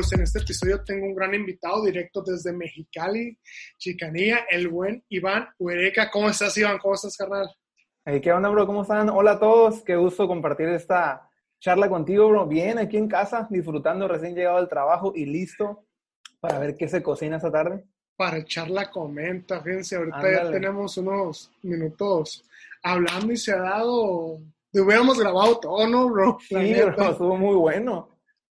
[0.00, 3.38] Pues en este episodio tengo un gran invitado directo desde Mexicali,
[3.76, 6.10] Chicanía, el buen Iván Huereca.
[6.10, 6.78] ¿Cómo estás, Iván?
[6.78, 7.50] ¿Cómo estás, carnal?
[8.06, 8.66] Hey, ¿Qué onda, bro?
[8.66, 9.10] ¿Cómo están?
[9.10, 9.82] Hola a todos.
[9.82, 11.28] Qué gusto compartir esta
[11.58, 12.46] charla contigo, bro.
[12.46, 15.84] Bien, aquí en casa, disfrutando, recién llegado del trabajo y listo
[16.40, 17.84] para ver qué se cocina esta tarde.
[18.16, 22.42] Para echar la comenta, fíjense, ahorita ya tenemos unos minutos
[22.82, 24.40] hablando y se ha dado
[24.72, 26.38] hubiéramos grabado todo, ¿no, bro?
[26.40, 28.08] Sí, bro, estuvo muy bueno.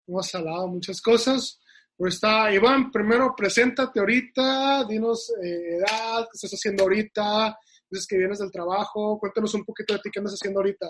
[0.08, 1.60] Hemos hablado muchas cosas.
[1.94, 7.58] Pues está, Iván, primero preséntate ahorita, dinos eh, edad, qué estás haciendo ahorita,
[7.90, 10.86] dices que vienes del trabajo, cuéntanos un poquito de ti, qué andas haciendo ahorita.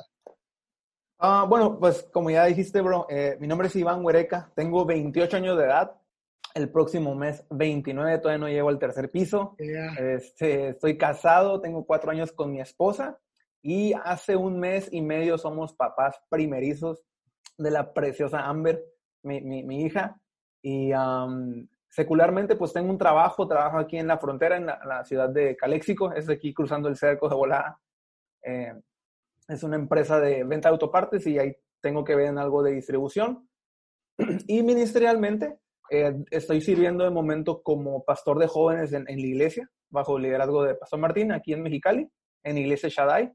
[1.18, 5.38] Ah, bueno, pues como ya dijiste, bro, eh, mi nombre es Iván Huereca, tengo 28
[5.38, 5.98] años de edad,
[6.54, 12.10] el próximo mes 29, todavía no llego al tercer piso, este, estoy casado, tengo cuatro
[12.10, 13.18] años con mi esposa,
[13.62, 17.02] y hace un mes y medio somos papás primerizos
[17.56, 18.84] de la preciosa Amber,
[19.22, 20.16] mi, mi, hija.
[20.62, 20.90] Y
[21.88, 26.12] secularmente, pues tengo un trabajo, trabajo aquí en la frontera, en la, ciudad de Caléxico,
[26.12, 27.80] es aquí cruzando el cerco de volada.
[28.42, 28.72] Eh,
[29.48, 32.72] es una empresa de venta de autopartes y ahí tengo que ver en algo de
[32.72, 33.48] distribución.
[34.46, 35.58] Y ministerialmente,
[35.90, 40.24] eh, estoy sirviendo de momento como pastor de jóvenes en, en, la iglesia, bajo el
[40.24, 42.10] liderazgo de Pastor Martín, aquí en Mexicali,
[42.42, 43.32] en Iglesia Shaddai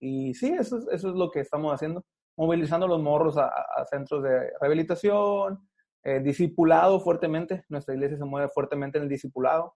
[0.00, 2.04] y sí, eso es, eso es lo que estamos haciendo,
[2.38, 3.50] movilizando los morros a,
[3.90, 5.68] centros de rehabilitación,
[6.04, 9.74] eh, discipulado fuertemente, nuestra iglesia se mueve fuertemente en el discipulado,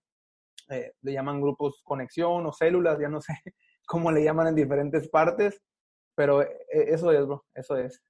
[0.71, 3.35] eh, le llaman grupos conexión o células, ya no sé
[3.87, 5.61] cómo le llaman en diferentes partes,
[6.15, 8.01] pero eh, eso es, bro, eso es,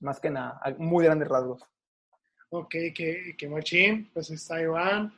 [0.00, 1.62] más que nada, muy grandes rasgos.
[2.50, 5.10] Ok, que, que machín, pues está Iván.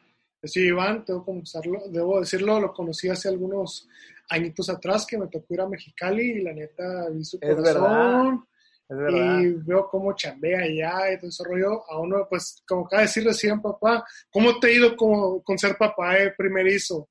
[0.45, 1.43] Sí, Iván, tengo que
[1.91, 3.89] debo decirlo, lo conocí hace algunos
[4.31, 7.59] añitos atrás que me tocó ir a Mexicali y la neta vi su corazón.
[7.59, 8.38] Es verdad.
[8.91, 11.82] Y veo cómo chambea allá y todo ese rollo.
[11.91, 15.59] A uno, pues, como acaba de decir recién, papá, ¿cómo te ha ido con, con
[15.59, 17.09] ser papá eh, primerizo?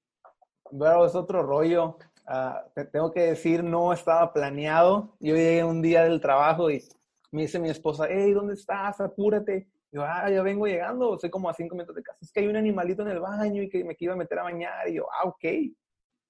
[0.71, 1.97] Bueno, es otro rollo.
[2.25, 5.15] Ah, te tengo que decir, no estaba planeado.
[5.19, 6.83] Yo llegué un día del trabajo y
[7.31, 8.99] me dice mi esposa, hey, ¿dónde estás?
[8.99, 9.67] Apúrate.
[9.91, 12.19] Yo, ah, ya vengo llegando, estoy como a cinco minutos de casa.
[12.21, 14.43] Es que hay un animalito en el baño y que me iba a meter a
[14.43, 14.89] bañar.
[14.89, 15.45] Y yo, ah, ok.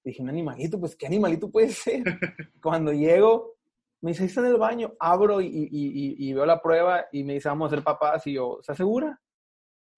[0.04, 2.04] Dije, un animalito, pues, ¿qué animalito puede ser?
[2.62, 3.57] Cuando llego,
[4.00, 4.94] me dice, está en el baño.
[4.98, 8.26] Abro y, y, veo la prueba y me dice, vamos a ser papás.
[8.26, 9.20] Y yo, ¿estás segura?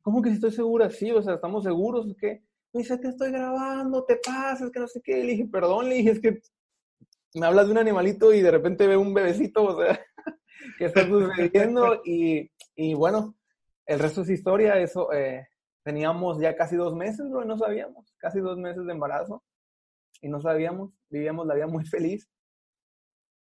[0.03, 0.91] ¿Cómo que si estoy segura?
[0.91, 2.07] Sí, o sea, ¿estamos seguros?
[2.07, 2.43] ¿o qué?
[2.73, 5.23] Me dice, te estoy grabando, te pasas, que no sé qué.
[5.25, 6.41] Le dije, perdón, le dije, es que
[7.35, 10.01] me hablas de un animalito y de repente veo un bebecito, o sea,
[10.79, 12.01] ¿qué está sucediendo?
[12.05, 13.37] Y, y bueno,
[13.87, 15.49] el resto es historia, eso, eh,
[15.83, 19.45] teníamos ya casi dos meses, bro, y no sabíamos, casi dos meses de embarazo,
[20.21, 22.29] y no sabíamos, vivíamos la vida muy feliz.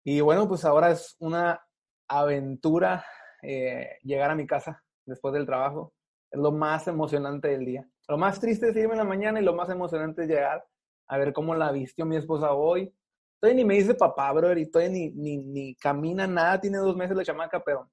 [0.08, 1.60] Y bueno, pues ahora es una
[2.06, 3.04] aventura
[3.42, 5.94] eh, llegar a mi casa después del trabajo.
[6.30, 7.90] Es lo más emocionante del día.
[8.06, 10.64] Lo más triste es irme en la mañana y lo más emocionante es llegar
[11.08, 12.94] a ver cómo la vistió mi esposa hoy.
[13.40, 16.94] Todavía ni me dice papá, bro, y todavía ni, ni, ni camina nada, tiene dos
[16.94, 17.90] meses la chamaca, pero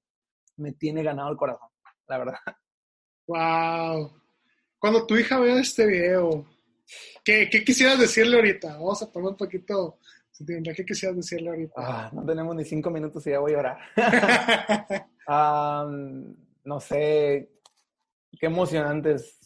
[0.57, 1.69] me tiene ganado el corazón
[2.07, 2.39] la verdad.
[3.25, 4.21] Wow.
[4.77, 6.45] Cuando tu hija vea este video,
[7.23, 8.73] ¿qué, qué quisieras decirle ahorita?
[8.73, 9.97] Vamos a poner un poquito
[10.75, 11.73] ¿Qué quisieras decirle ahorita?
[11.77, 13.77] Ah, no tenemos ni cinco minutos y ya voy a llorar.
[16.63, 17.51] no sé,
[18.39, 19.39] qué emocionante es,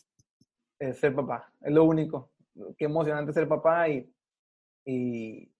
[0.99, 1.51] ser papá.
[1.61, 2.31] Es lo único.
[2.77, 4.09] Qué emocionante ser papá y,
[4.85, 5.51] y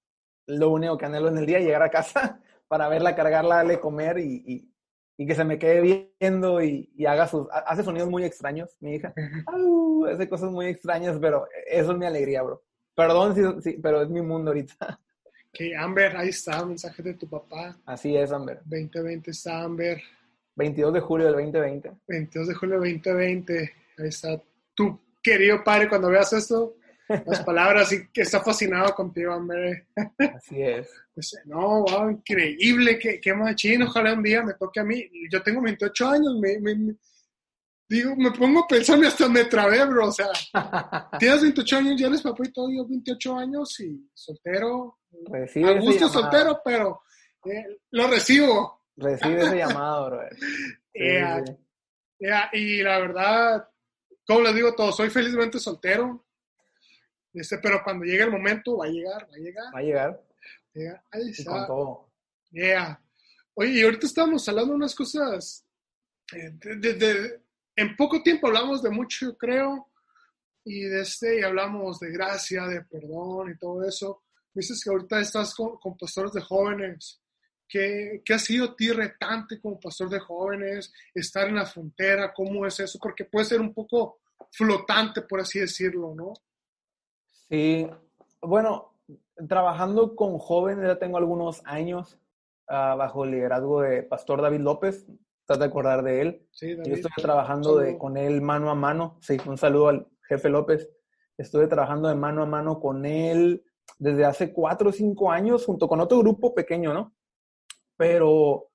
[0.47, 3.79] lo único que anhelo en el día es llegar a casa para verla, cargarla, darle
[3.79, 4.71] comer y,
[5.17, 8.95] y que se me quede viendo y, y, haga sus, hace sonidos muy extraños, mi
[8.95, 9.13] hija.
[10.13, 12.63] hace cosas muy extrañas, pero eso es mi alegría, bro.
[12.95, 14.99] Perdón, sí, pero es mi mundo ahorita.
[15.57, 17.75] Que Amber, ahí está, mensaje de tu papá.
[17.85, 18.62] Así es, Amber.
[18.66, 20.00] 2020 está Amber.
[20.56, 21.91] 22 de julio del 2020.
[22.07, 23.74] 22 de julio del 2020.
[23.98, 24.39] Ahí está
[24.75, 26.75] tu querido padre cuando veas esto
[27.07, 29.88] las palabras y que está fascinado contigo, hombre.
[30.36, 30.89] Así es.
[31.18, 35.04] Pues, no, wow, increíble, qué, qué machín, ojalá un día me toque a mí.
[35.31, 36.94] Yo tengo 28 años, me, me,
[37.88, 40.28] digo, me pongo a pensar, hasta me trabé, bro, o sea,
[41.19, 45.00] tienes 28 años, ya eres papá y todo, yo 28 años y soltero.
[45.30, 47.01] Recibe a gusto soltero, pero
[47.45, 48.84] eh, lo recibo.
[48.95, 50.22] Recibe ese llamado, bro.
[52.54, 53.69] y la verdad,
[54.25, 56.28] como les digo todo, soy felizmente soltero
[57.40, 59.75] este, pero cuando llegue el momento, va a llegar, va a llegar.
[59.75, 60.24] Va a llegar.
[61.12, 61.51] Ahí está.
[61.51, 62.10] con todo.
[62.51, 63.01] Yeah.
[63.54, 65.66] Oye, y ahorita estamos hablando de unas cosas.
[66.33, 66.51] Eh,
[67.77, 69.88] en poco tiempo hablamos de mucho, yo creo.
[70.65, 74.24] Y, de este, y hablamos de gracia, de perdón y todo eso.
[74.53, 77.21] Dices que ahorita estás con, pastores de jóvenes.
[77.69, 80.91] ¿qué, ¿qué, ha sido ti retante como pastor de jóvenes?
[81.13, 83.00] Estar en la frontera, ¿cómo es eso?
[83.01, 84.19] Porque puede ser un poco
[84.51, 86.33] flotante, por así decirlo, ¿no?
[87.50, 87.88] Sí,
[88.41, 88.94] bueno,
[89.47, 92.18] trabajando con jóvenes ya tengo algunos años
[92.69, 95.06] uh, bajo el liderazgo de Pastor David López.
[95.47, 96.47] ¿Estás de acordar de él?
[96.51, 96.89] Sí, David.
[96.89, 99.17] Yo estuve trabajando de, con él mano a mano.
[99.21, 100.89] Sí, un saludo al jefe López.
[101.38, 103.63] Estuve trabajando de mano a mano con él
[103.97, 107.15] desde hace cuatro o cinco años junto con otro grupo pequeño, ¿no?
[107.95, 108.71] Pero,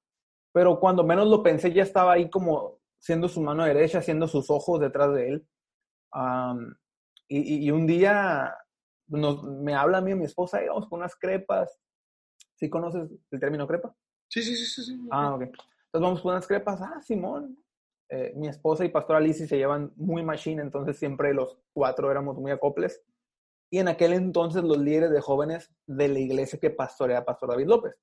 [0.50, 4.48] pero cuando menos lo pensé ya estaba ahí como siendo su mano derecha, siendo sus
[4.48, 5.46] ojos detrás de él.
[6.14, 6.74] Um,
[7.28, 8.50] y, y, un día
[9.08, 11.78] nos, me habla a mí y mi esposa, y vamos con unas crepas.
[12.54, 13.94] ¿Sí conoces el término crepa?
[14.30, 14.84] Sí, sí, sí, sí.
[14.84, 15.08] sí.
[15.10, 15.50] Ah, ok.
[15.92, 16.80] Entonces vamos con unas crepas.
[16.80, 17.58] Ah, Simón.
[18.08, 22.38] Eh, mi esposa y Pastora Alicia se llevan muy machine, entonces siempre los cuatro éramos
[22.38, 23.02] muy acoples.
[23.70, 27.66] Y en aquel entonces los líderes de jóvenes de la iglesia que pastorea Pastor David
[27.66, 27.94] López.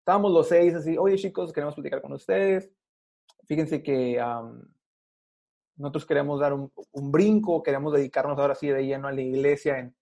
[0.00, 2.70] Estábamos los seis así, oye chicos, queremos platicar con ustedes.
[3.46, 4.18] Fíjense que
[5.76, 9.78] nosotros queremos dar un, un, brinco, queremos dedicarnos ahora sí de lleno a la iglesia
[9.78, 9.96] en,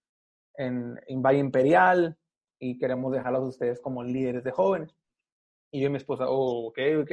[0.55, 2.17] en, en Valle Imperial
[2.61, 4.97] y queremos dejarlos a ustedes como líderes de jóvenes.
[5.77, 7.11] Y yo y mi esposa, oh, ok, ok.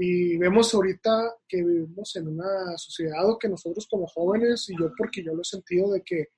[0.03, 4.91] y vemos ahorita que vivimos en una sociedad o que nosotros como jóvenes, y yo
[4.97, 6.29] porque yo lo he sentido de que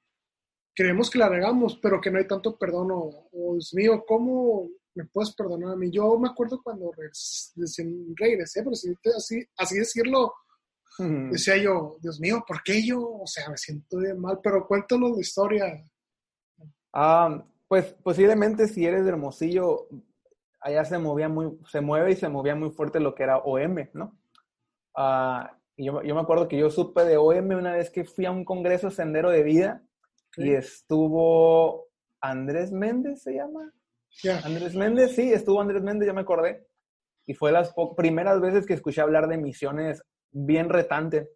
[0.75, 2.91] creemos que la regamos, pero que no hay tanto perdón.
[2.91, 5.89] O, oh, Dios mío, ¿cómo me puedes perdonar a mí?
[5.91, 10.33] Yo me acuerdo cuando regresé, pero así, así decirlo,
[10.97, 13.01] decía yo, Dios mío, ¿por qué yo?
[13.01, 15.83] O sea, me siento bien mal, pero cuéntanos la historia.
[16.93, 19.87] Ah, pues posiblemente si eres de Hermosillo,
[20.61, 23.89] allá se movía muy, se mueve y se movía muy fuerte lo que era OM,
[23.93, 24.17] ¿no?
[24.95, 28.25] Uh, y yo, yo, me acuerdo que yo supe de OM una vez que fui
[28.25, 29.83] a un congreso Sendero de Vida
[30.37, 31.87] y estuvo
[32.21, 33.73] Andrés Méndez, ¿se llama?
[34.21, 34.41] Yeah.
[34.43, 36.67] Andrés Méndez, sí, estuvo Andrés Méndez, ya me acordé.
[37.25, 41.29] Y fue las primeras veces que escuché hablar de misiones bien retante.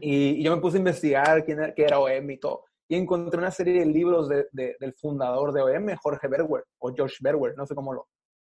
[0.00, 2.64] Y, y, yo me puse a investigar quién era, qué era OM y todo.
[2.88, 6.94] Y encontré una serie de libros de, de, del fundador de OM, Jorge Berwer, o
[6.94, 8.06] George Berwer, no sé cómo lo,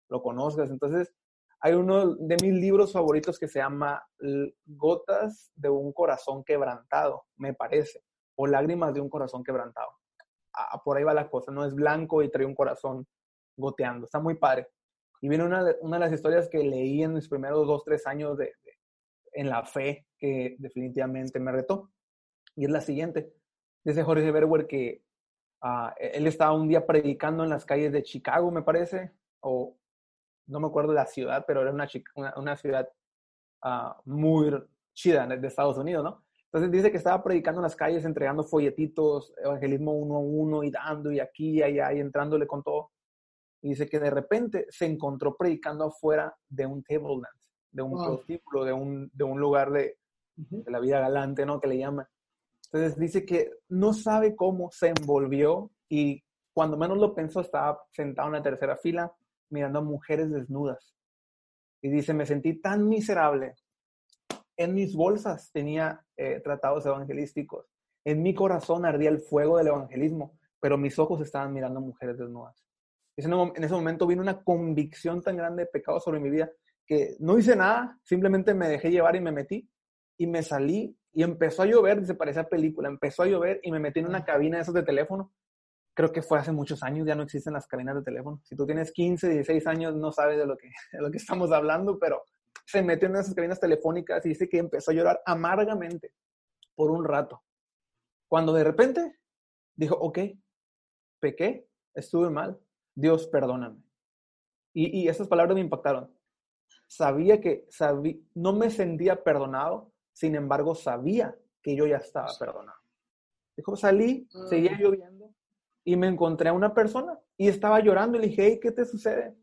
[0.09, 0.71] lo conozcas.
[0.71, 1.13] Entonces,
[1.61, 4.01] hay uno de mis libros favoritos que se llama
[4.65, 8.01] Gotas de un corazón quebrantado, me parece,
[8.37, 9.91] o Lágrimas de un corazón quebrantado.
[10.55, 13.07] Ah, por ahí va la cosa, no es blanco y trae un corazón
[13.59, 14.69] goteando, está muy padre.
[15.21, 18.39] Y viene una, una de las historias que leí en mis primeros dos, tres años
[18.39, 18.79] de, de,
[19.33, 21.91] en la fe que definitivamente me retó.
[22.55, 23.33] Y es la siguiente.
[23.85, 25.03] Dice Jorge Berwer que
[25.63, 29.77] uh, él estaba un día predicando en las calles de Chicago, me parece, o
[30.47, 32.89] no me acuerdo la ciudad, pero era una, una, una ciudad
[33.65, 34.53] uh, muy
[34.95, 36.25] chida de Estados Unidos, ¿no?
[36.47, 40.71] Entonces dice que estaba predicando en las calles, entregando folletitos, evangelismo uno a uno, y
[40.71, 42.91] dando, y aquí, y allá, y entrándole con todo.
[43.61, 47.91] Y dice que de repente se encontró predicando afuera de un table dance, de un
[47.91, 48.07] wow.
[48.07, 49.99] prostíbulo, de un, de un lugar de,
[50.37, 50.65] uh -huh.
[50.65, 51.61] de la vida galante, ¿no?
[51.61, 52.07] Que le llaman.
[52.71, 56.23] Entonces dice que no sabe cómo se envolvió y
[56.53, 59.13] cuando menos lo pensó estaba sentado en la tercera fila
[59.51, 60.95] mirando a mujeres desnudas.
[61.81, 63.55] Y dice, me sentí tan miserable.
[64.57, 67.67] En mis bolsas tenía eh, tratados evangelísticos.
[68.05, 72.68] En mi corazón ardía el fuego del evangelismo, pero mis ojos estaban mirando mujeres desnudas.
[73.19, 76.51] En ese momento vino una convicción tan grande de pecado sobre mi vida
[76.87, 79.69] que no hice nada, simplemente me dejé llevar y me metí
[80.17, 83.81] y me salí y empezó a llover, se parecía película, empezó a llover y me
[83.81, 85.33] metí en una cabina de esos de teléfono.
[85.95, 88.41] Creo que fue hace muchos años, ya no existen las cabinas de teléfono.
[88.45, 91.51] Si tú tienes 15, 16 años, no sabes de lo que, de lo que estamos
[91.51, 92.23] hablando, pero
[92.65, 96.13] se metió en esas cabinas telefónicas y dice que empezó a llorar amargamente
[96.77, 97.43] por un rato.
[98.29, 99.19] Cuando de repente
[99.75, 100.19] dijo, ok,
[101.19, 102.61] pequé, estuve mal,
[102.99, 103.81] Dios perdóname.
[104.75, 106.13] Y, y esas palabras me impactaron.
[106.89, 112.79] Sabía que sabí, no me sentía perdonado, sin embargo sabía que yo ya estaba perdonado.
[113.57, 114.79] Dijo, salí, seguía ah.
[114.81, 115.33] lloviendo
[115.85, 118.85] y me encontré a una persona y estaba llorando y le dije, hey, ¿qué te
[118.85, 119.37] sucede?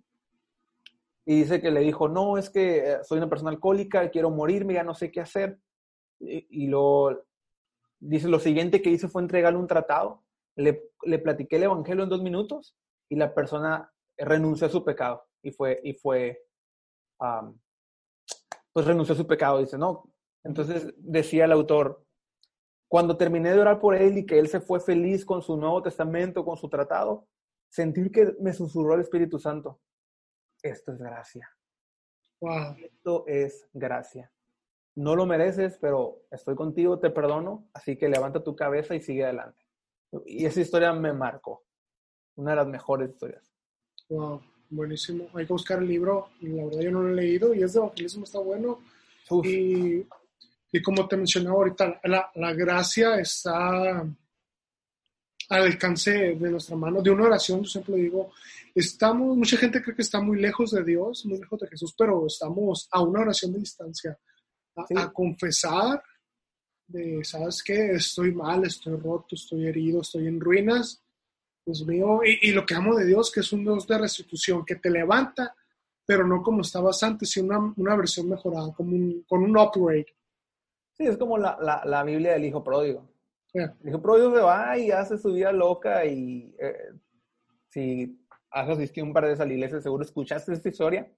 [1.26, 4.74] Y dice que le dijo, no, es que eh, soy una persona alcohólica, quiero morirme,
[4.74, 5.60] ya no sé qué hacer.
[6.20, 7.26] Y, lo,
[8.00, 10.24] dice, lo siguiente que hice fue entregarle un tratado.
[10.56, 12.76] Le, le platiqué el evangelio en dos minutos
[13.10, 16.44] y la persona renunció a su pecado y fue, y fue,
[18.74, 19.60] pues renunció a su pecado.
[19.60, 20.12] Dice, no.
[20.44, 22.04] Entonces decía el autor,
[22.88, 25.82] cuando terminé de orar por él y que él se fue feliz con su Nuevo
[25.82, 27.28] Testamento, con su tratado,
[27.70, 29.82] sentir que me susurró el Espíritu Santo
[30.66, 31.50] esto es gracia.
[32.78, 34.32] Esto es gracia.
[34.96, 39.26] No lo mereces, pero estoy contigo, te perdono, así que levanta tu cabeza y sigue
[39.26, 39.64] adelante.
[40.26, 41.66] Y esa historia me marcó.
[42.36, 43.44] Una de las mejores historias.
[44.10, 45.30] Wow, buenísimo.
[45.34, 46.30] Hay que buscar el libro.
[46.42, 48.80] La verdad yo no lo he leído y es de evangelismo, está bueno.
[49.44, 50.06] Y,
[50.72, 54.06] y, como te mencionaba ahorita, la, la gracia está
[55.50, 58.32] al alcance de nuestra mano, de una oración, yo siempre digo,
[58.74, 62.26] estamos, mucha gente cree que está muy lejos de Dios, muy lejos de Jesús, pero
[62.28, 64.18] estamos a una oración de distancia,
[64.76, 66.04] a, confesar
[66.88, 67.92] de, ¿sabes qué?
[67.92, 71.04] Estoy mal, estoy roto, estoy herido, estoy en ruinas,
[71.66, 74.76] Dios mío, y, lo que amo de Dios, que es un Dios de restitución, que
[74.76, 75.56] te levanta,
[76.06, 80.06] pero no como estabas antes, sino una, versión mejorada, como un, con un upgrade.
[80.94, 83.10] Sí, es como la, la, Biblia del hijo pródigo.
[83.54, 86.92] El hijo pródigo se va y hace su vida loca y eh,
[87.70, 88.20] si
[88.52, 91.12] has asistido un par de veces a la iglesia, seguro escuchaste esta historia.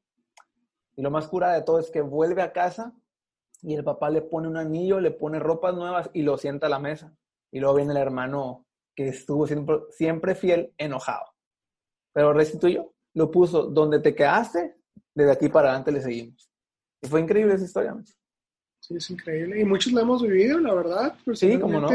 [0.96, 2.94] Y lo más cura de todo es que vuelve a casa
[3.62, 6.70] y el papá le pone un anillo, le pone ropas nuevas y lo sienta a
[6.70, 7.16] la mesa.
[7.52, 8.67] Y luego viene el hermano
[8.98, 11.26] que estuvo siempre, siempre fiel, enojado.
[12.12, 14.76] Pero restituyó, lo puso donde te quedaste,
[15.14, 16.50] desde aquí para adelante le seguimos.
[17.04, 17.96] Y fue increíble esa historia.
[18.80, 19.62] Sí, es increíble.
[19.62, 21.16] Y muchos la hemos vivido, la verdad.
[21.36, 21.90] Sí, como no.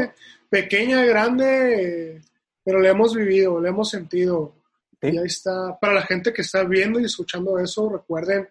[0.49, 2.21] Pequeña, grande,
[2.63, 4.55] pero la hemos vivido, la hemos sentido.
[5.01, 8.47] Y ahí está, para la gente que está viendo y escuchando eso, recuerden,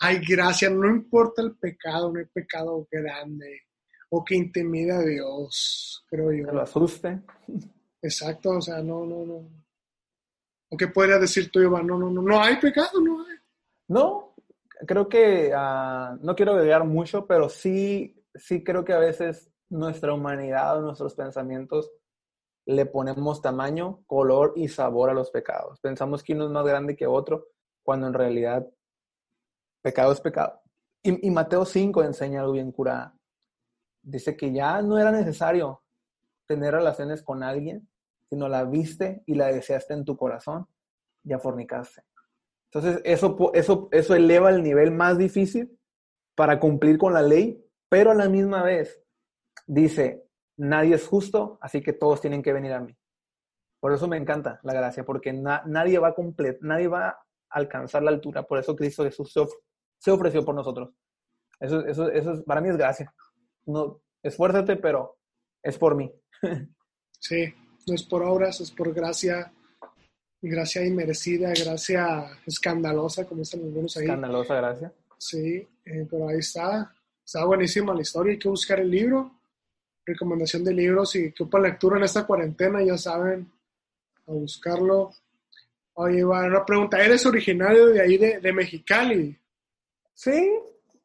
[0.00, 3.60] hay gracia, no importa el pecado, no hay pecado grande
[4.10, 6.46] o que intimida a Dios, creo yo.
[6.46, 7.20] Que lo asuste.
[8.02, 9.48] Exacto, o sea, no, no, no.
[10.68, 11.86] ¿O qué podría decir tú, Iván?
[11.86, 13.36] No, no, no, no hay pecado, no hay.
[13.88, 14.34] No,
[14.86, 20.12] creo que, uh, no quiero agregar mucho, pero sí, sí creo que a veces nuestra
[20.12, 21.90] humanidad, nuestros pensamientos
[22.66, 25.80] le ponemos tamaño, color y sabor a los pecados.
[25.80, 27.48] Pensamos que uno es más grande que otro,
[27.82, 28.66] cuando en realidad
[29.80, 30.60] pecado es pecado.
[31.02, 33.16] Y, Mateo 5 enseña algo bien curada.
[34.02, 35.82] Dice que ya no era necesario
[36.46, 37.88] tener relaciones con alguien,
[38.32, 40.66] sino la viste y la deseaste en tu corazón,
[41.22, 42.02] ya fornicaste.
[42.72, 45.78] Entonces, eso, eso, eso eleva el nivel más difícil
[46.34, 49.02] para cumplir con la ley, pero a la misma vez
[49.66, 50.24] dice,
[50.56, 52.96] nadie es justo, así que todos tienen que venir a mí.
[53.78, 56.14] Por eso me encanta la gracia, porque nadie va a
[56.62, 58.44] nadie va a alcanzar la altura.
[58.44, 59.30] Por eso Cristo Jesús
[59.98, 60.88] se, ofreció por nosotros.
[61.60, 63.12] Eso, eso, eso para mí es gracia.
[63.66, 65.18] No, esfuérzate, pero
[65.62, 66.10] es por mí.
[67.20, 67.54] sí,
[67.86, 69.52] no es por obras, es por gracia,
[70.40, 74.04] gracia inmerecida, gracia escandalosa, como están algunos ahí.
[74.04, 74.92] Escandalosa gracia.
[75.18, 76.94] Sí, eh, pero ahí está.
[77.24, 79.42] Está buenísima la historia, hay que buscar el libro
[80.04, 83.50] recomendación de libros y que ocupa lectura en esta cuarentena, ya saben,
[84.26, 85.12] a buscarlo.
[85.94, 89.36] Oye, Iván, una pregunta, ¿eres originario de ahí de, Mexicali?
[90.14, 90.50] Sí.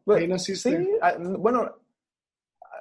[0.07, 0.77] Ahí naciste.
[0.77, 1.77] Sí, ah, bueno,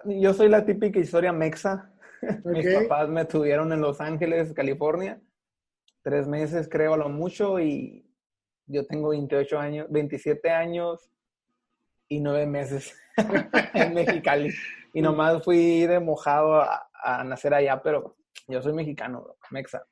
[0.04, 1.90] yo soy la típica historia mexa.
[2.44, 5.20] Mis papás me tuvieron en Los Ángeles, California,
[6.02, 8.06] tres meses creo a lo mucho y
[8.66, 11.10] yo tengo 28 años, 27 años
[12.08, 12.94] y nueve meses
[13.74, 14.52] en Mexicali.
[14.92, 18.16] Y nomás fui de mojado a, nacer allá, pero
[18.48, 19.84] yo soy mexicano, mexa.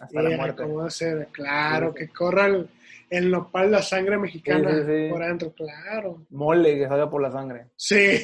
[0.00, 0.62] hasta la muerte.
[0.62, 0.86] ¿Cómo?
[1.30, 2.68] Claro, que corra el,
[3.08, 4.70] el, nopal, la sangre mexicana
[5.10, 6.26] por adentro, claro.
[6.30, 7.68] Mole que salga por la sangre.
[7.76, 8.18] Sí.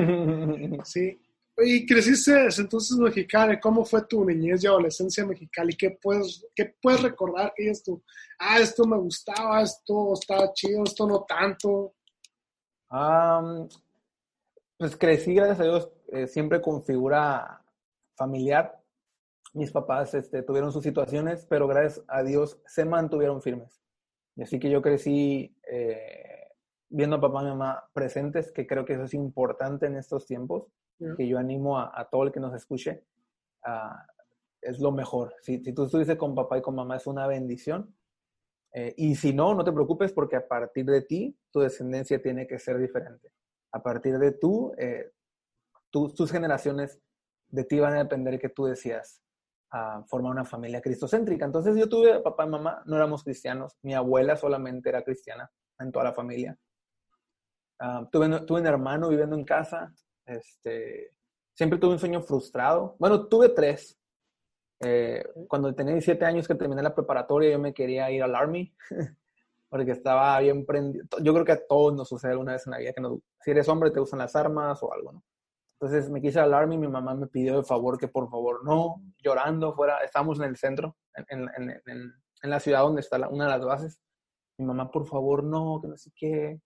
[0.84, 1.20] sí.
[1.56, 5.70] Y creciste entonces mexicana, ¿cómo fue tu niñez y adolescencia mexicana?
[5.70, 8.02] ¿Y qué puedes, qué puedes recordar que es tú?
[8.38, 11.94] Ah, esto me gustaba, esto estaba chido, esto no tanto.
[14.76, 17.62] pues crecí, gracias a Dios, eh, siempre con figura
[18.16, 18.80] familiar.
[19.52, 23.80] Mis papás este, tuvieron sus situaciones, pero gracias a Dios se mantuvieron firmes.
[24.34, 26.23] Y así que yo crecí eh,
[26.94, 30.66] viendo a papá y mamá presentes, que creo que eso es importante en estos tiempos
[31.16, 33.04] que yo animo a, todo el que nos escuche,
[34.62, 35.34] es lo mejor.
[35.42, 37.94] Si, si, tú estuviste con papá y con mamá es una bendición.
[38.72, 42.46] Eh, y si no, no te preocupes porque a partir de ti, tu descendencia tiene
[42.46, 43.32] que ser diferente.
[43.72, 45.12] A partir de tú, eh,
[45.90, 47.00] tus generaciones
[47.48, 49.20] de ti van a depender que tú decías
[50.06, 51.44] formar una familia cristocéntrica.
[51.44, 53.76] Entonces yo tuve papá y mamá, no éramos cristianos.
[53.82, 56.56] Mi abuela solamente era cristiana en toda la familia.
[58.10, 59.92] Tuve, tuve un hermano viviendo en casa,
[60.26, 61.10] este,
[61.54, 62.96] siempre tuve un sueño frustrado.
[62.98, 63.98] Bueno, tuve tres.
[64.80, 68.74] Eh, cuando tenía 17 años que terminé la preparatoria, yo me quería ir al Army,
[69.68, 71.06] porque estaba bien prendido.
[71.22, 73.02] Yo creo que a todos nos sucede alguna vez en la vida que
[73.40, 75.24] si eres hombre te usan las armas o algo, ¿no?
[75.80, 79.02] Entonces me quise al Army, mi mamá me pidió de favor que por favor no,
[79.18, 80.96] llorando fuera, estábamos en el centro,
[81.28, 84.00] en, en, en, en la ciudad donde está una de las bases.
[84.56, 86.60] Mi mamá, por favor, no, que no sé qué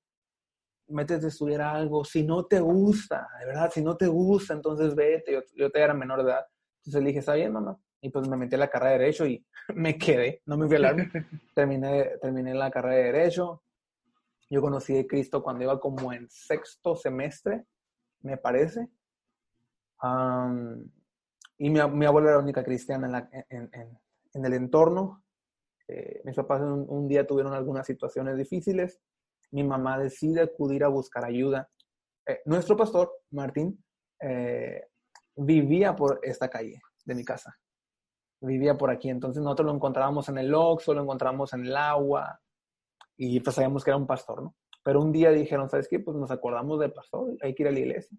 [0.88, 4.95] metes de estudiar algo, si no te gusta, de verdad, si no te gusta, entonces
[4.95, 6.47] vete, yo, yo te era menor de edad.
[6.78, 7.78] Entonces le dije, está bien, mamá.
[8.00, 10.85] Y pues me metí a la carrera de Derecho y me quedé, no me fui
[10.85, 11.04] army.
[11.54, 13.62] terminé, terminé la carrera de Derecho.
[14.50, 17.66] Yo conocí a Cristo cuando iba como en sexto semestre,
[18.21, 18.88] me parece.
[21.59, 24.00] y mi, mi abuela era la única cristiana en, en,
[24.33, 25.23] en, el entorno.
[25.86, 29.00] Eh, mis papás un, un día tuvieron algunas situaciones difíciles
[29.50, 31.69] mi mamá decide acudir a buscar ayuda.
[32.26, 33.82] Eh, nuestro pastor, Martín,
[34.21, 34.89] eh,
[35.37, 37.56] vivía por esta calle de mi casa.
[38.41, 39.08] Vivía por aquí.
[39.08, 42.41] Entonces nosotros lo encontrábamos en el Oxxo, lo encontramos en el agua
[43.17, 44.54] y pues sabíamos que era un pastor, ¿no?
[44.84, 45.99] Pero un día dijeron, ¿sabes qué?
[45.99, 48.17] Pues nos acordamos del pastor, hay que ir a la iglesia.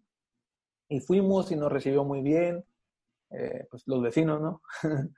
[0.89, 2.65] Y fuimos y nos recibió muy bien,
[3.31, 4.61] eh, pues los vecinos, ¿no?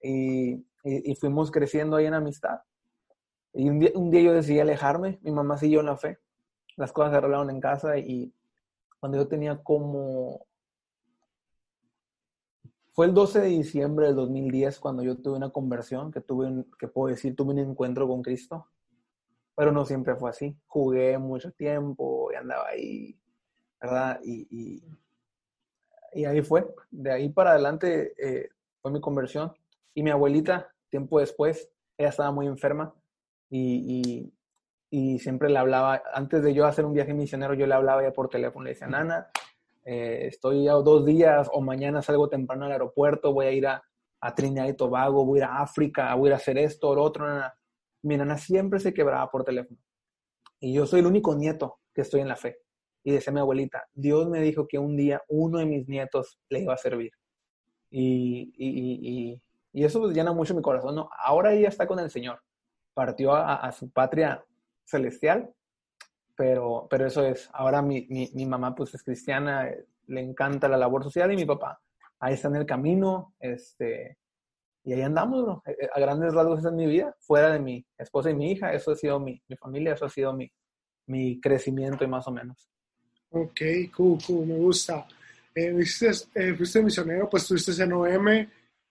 [0.00, 2.60] y, y fuimos creciendo ahí en amistad.
[3.54, 6.18] Y un día, un día yo decidí alejarme, mi mamá siguió en la fe,
[6.76, 8.34] las cosas se arreglaron en casa y
[8.98, 10.44] cuando yo tenía como...
[12.92, 16.70] Fue el 12 de diciembre del 2010 cuando yo tuve una conversión, que tuve, un,
[16.78, 18.68] que puedo decir, tuve un encuentro con Cristo,
[19.56, 20.56] pero no siempre fue así.
[20.66, 23.18] Jugué mucho tiempo y andaba ahí,
[23.80, 24.20] ¿verdad?
[24.22, 24.84] Y,
[26.12, 26.72] y, ahí fue.
[26.90, 29.52] De ahí para adelante eh, fue mi conversión.
[29.92, 32.94] Y mi abuelita, tiempo después, ella estaba muy enferma
[33.56, 34.32] y,
[34.90, 38.12] y, siempre le hablaba, antes de yo hacer un viaje misionero, yo le hablaba ya
[38.12, 39.28] por teléfono, le decía, Nana,
[39.84, 43.82] eh, estoy ya dos días o mañana salgo temprano al aeropuerto, voy a ir a,
[44.20, 46.88] a Trinidad y Tobago, voy a ir a África, voy a ir a hacer esto
[46.88, 47.26] o lo otro.
[47.26, 47.54] Nana.
[48.02, 49.78] Mi nana siempre se quebraba por teléfono.
[50.60, 52.58] Y yo soy el único nieto que estoy en la fe.
[53.02, 56.60] Y decía mi abuelita, Dios me dijo que un día uno de mis nietos le
[56.60, 57.12] iba a servir.
[57.90, 60.96] Y, y, y, y eso pues llena mucho mi corazón.
[60.96, 61.08] ¿no?
[61.18, 62.40] Ahora ella está con el Señor
[62.94, 64.44] partió a, su patria
[64.84, 65.52] celestial,
[66.36, 69.68] pero, pero eso es, ahora mi, mi, mamá pues es cristiana,
[70.06, 71.80] le encanta la labor social y mi papá
[72.24, 74.16] ahí está en el camino, este,
[74.84, 77.84] y ahí andamos, eh, eh, a grandes rasgos esa es mi vida, fuera de mi
[77.98, 80.50] esposa y mi hija, eso ha sido mi, mi familia, eso ha sido mi,
[81.06, 82.70] mi crecimiento y más o menos.
[83.28, 83.60] Ok,
[83.94, 85.06] cool, cool, me gusta.
[85.54, 85.76] Eh,
[86.34, 88.26] eh fuiste misionero, pues estuviste en OM.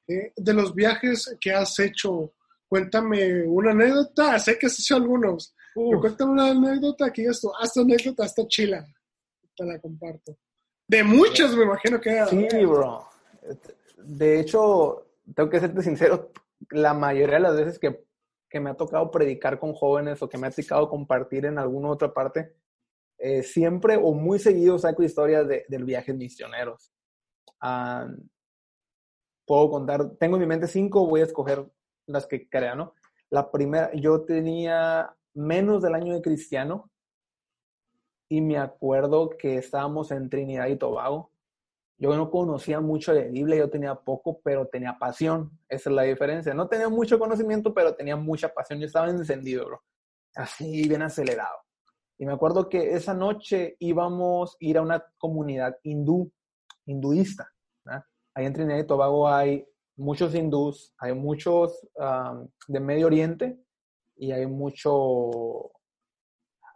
[0.06, 2.34] de los viajes que has hecho,
[2.74, 7.82] cuéntame una anécdota, sé que has hecho algunos, pero cuéntame una anécdota que esto, hasta
[7.82, 8.84] anécdota está chila,
[9.56, 10.36] te la comparto.
[10.88, 13.08] De muchas me imagino que Sí, bro.
[14.04, 15.06] De hecho,
[15.36, 16.32] tengo que serte sincero,
[16.72, 18.06] la mayoría de las veces que,
[18.50, 21.92] que me ha tocado predicar con jóvenes o que me ha tocado compartir en alguna
[21.92, 22.56] otra parte,
[23.20, 26.92] eh, siempre o muy seguido saco historias de, del viaje misioneros.
[27.62, 28.08] Ah,
[29.46, 31.64] puedo contar, tengo en mi mente cinco, voy a escoger
[32.08, 32.94] las que crea, ¿no?
[33.30, 36.92] La primera, yo tenía menos del año de cristiano
[38.30, 41.32] y me acuerdo que estábamos en Trinidad y Tobago.
[41.98, 45.58] Yo no conocía mucho de Biblia, yo tenía poco, pero tenía pasión.
[45.70, 46.54] Esa es la diferencia.
[46.54, 48.80] No tenía mucho conocimiento, pero tenía mucha pasión.
[48.80, 49.84] Yo estaba encendido, bro.
[50.36, 51.58] Así, bien acelerado.
[52.18, 56.32] Y me acuerdo que esa noche íbamos a ir a una comunidad hindú,
[56.86, 57.50] hinduista.
[58.36, 59.64] Ahí en Trinidad y Tobago hay
[59.96, 61.88] muchos hindús, hay muchos
[62.68, 63.60] de Medio Oriente
[64.16, 65.72] y hay mucho,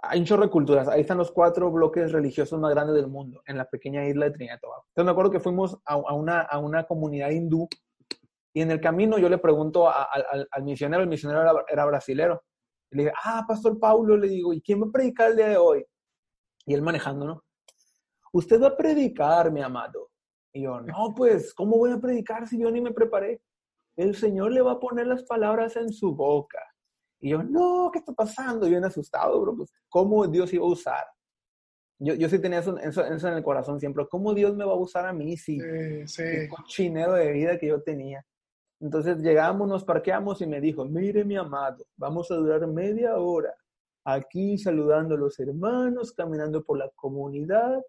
[0.01, 0.87] hay un chorro de culturas.
[0.87, 4.31] Ahí están los cuatro bloques religiosos más grandes del mundo, en la pequeña isla de
[4.31, 4.85] Trinidad y Tobago.
[4.89, 7.67] Entonces me acuerdo que fuimos a, una, a una comunidad hindú
[8.53, 12.41] y en el camino yo le pregunto al misionero, el misionero era, era brasilero.
[12.89, 15.57] le dije, ah, Pastor Paulo, le digo, ¿y quién va a predicar el día de
[15.57, 15.85] hoy?
[16.65, 17.43] Y él manejando, ¿no?
[18.33, 20.06] Usted va a predicar, mi amado.
[20.53, 23.41] Y yo, no, pues, ¿cómo voy a predicar si yo ni me preparé?
[23.95, 26.59] El Señor le va a poner las palabras en su boca.
[27.19, 28.65] Y yo, no, ¿qué está pasando?
[28.65, 31.05] Yo bien asustado, bro, pues, ¿cómo Dios iba a usar?
[31.99, 34.05] Yo, yo sí tenía eso, eso, en el corazón siempre.
[34.07, 35.59] ¿Cómo Dios me va a usar a mí si
[36.05, 38.23] sí, el cochinero de vida que yo tenía?
[38.79, 43.51] Entonces llegamos, nos parqueamos y me dijo, mire mi amado, vamos a durar media hora
[44.05, 47.81] aquí saludando a los hermanos, caminando por la comunidad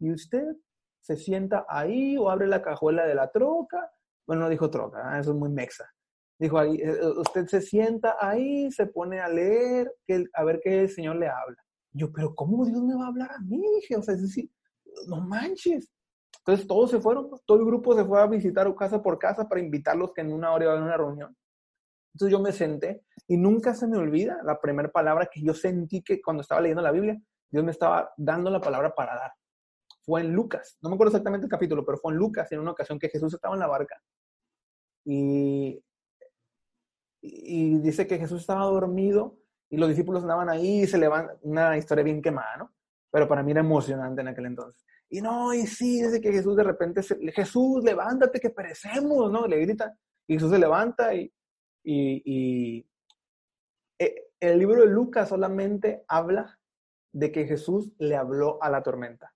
[0.00, 0.56] y usted
[1.00, 3.90] se sienta ahí o abre la cajuela de la troca.
[4.26, 5.20] Bueno, no dijo troca, ¿eh?
[5.20, 5.90] eso es muy mexa.
[6.38, 10.60] Dijo ahí, eh, eh, usted se sienta ahí, se pone a leer, que, a ver
[10.62, 11.56] qué el Señor le habla.
[11.92, 13.62] Yo, pero ¿cómo Dios me va a hablar a mí?
[13.96, 14.50] O sea, es decir,
[15.06, 15.90] no manches.
[16.38, 19.60] Entonces todos se fueron, todo el grupo se fue a visitar casa por casa para
[19.60, 21.36] invitarlos que en una hora iba a una reunión.
[22.14, 26.02] Entonces yo me senté y nunca se me olvida la primera palabra que yo sentí
[26.02, 29.32] que cuando estaba leyendo la Biblia, Dios me estaba dando la palabra para dar
[30.02, 30.78] fue en Lucas.
[30.82, 33.34] No me acuerdo exactamente el capítulo, pero fue en Lucas, en una ocasión que Jesús
[33.34, 34.00] estaba en la barca.
[35.04, 35.82] Y,
[37.22, 39.38] y dice que Jesús estaba dormido
[39.70, 42.74] y los discípulos andaban ahí y se levantan, una historia bien quemada, ¿no?
[43.10, 44.84] Pero para mí era emocionante en aquel entonces.
[45.08, 49.46] Y no, y sí, dice que Jesús de repente, se, Jesús, levántate que perecemos, ¿no?
[49.46, 49.96] Le grita.
[50.26, 51.32] Y Jesús se levanta y,
[51.82, 52.86] y, y
[53.98, 56.58] eh, el libro de Lucas solamente habla
[57.12, 59.34] de que Jesús le habló a la tormenta.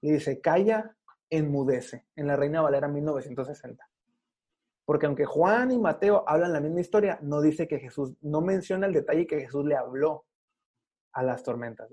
[0.00, 0.96] Y dice, calla,
[1.30, 3.88] enmudece, en la Reina Valera 1960.
[4.84, 8.86] Porque aunque Juan y Mateo hablan la misma historia, no dice que Jesús, no menciona
[8.86, 10.24] el detalle que Jesús le habló
[11.12, 11.90] a las tormentas.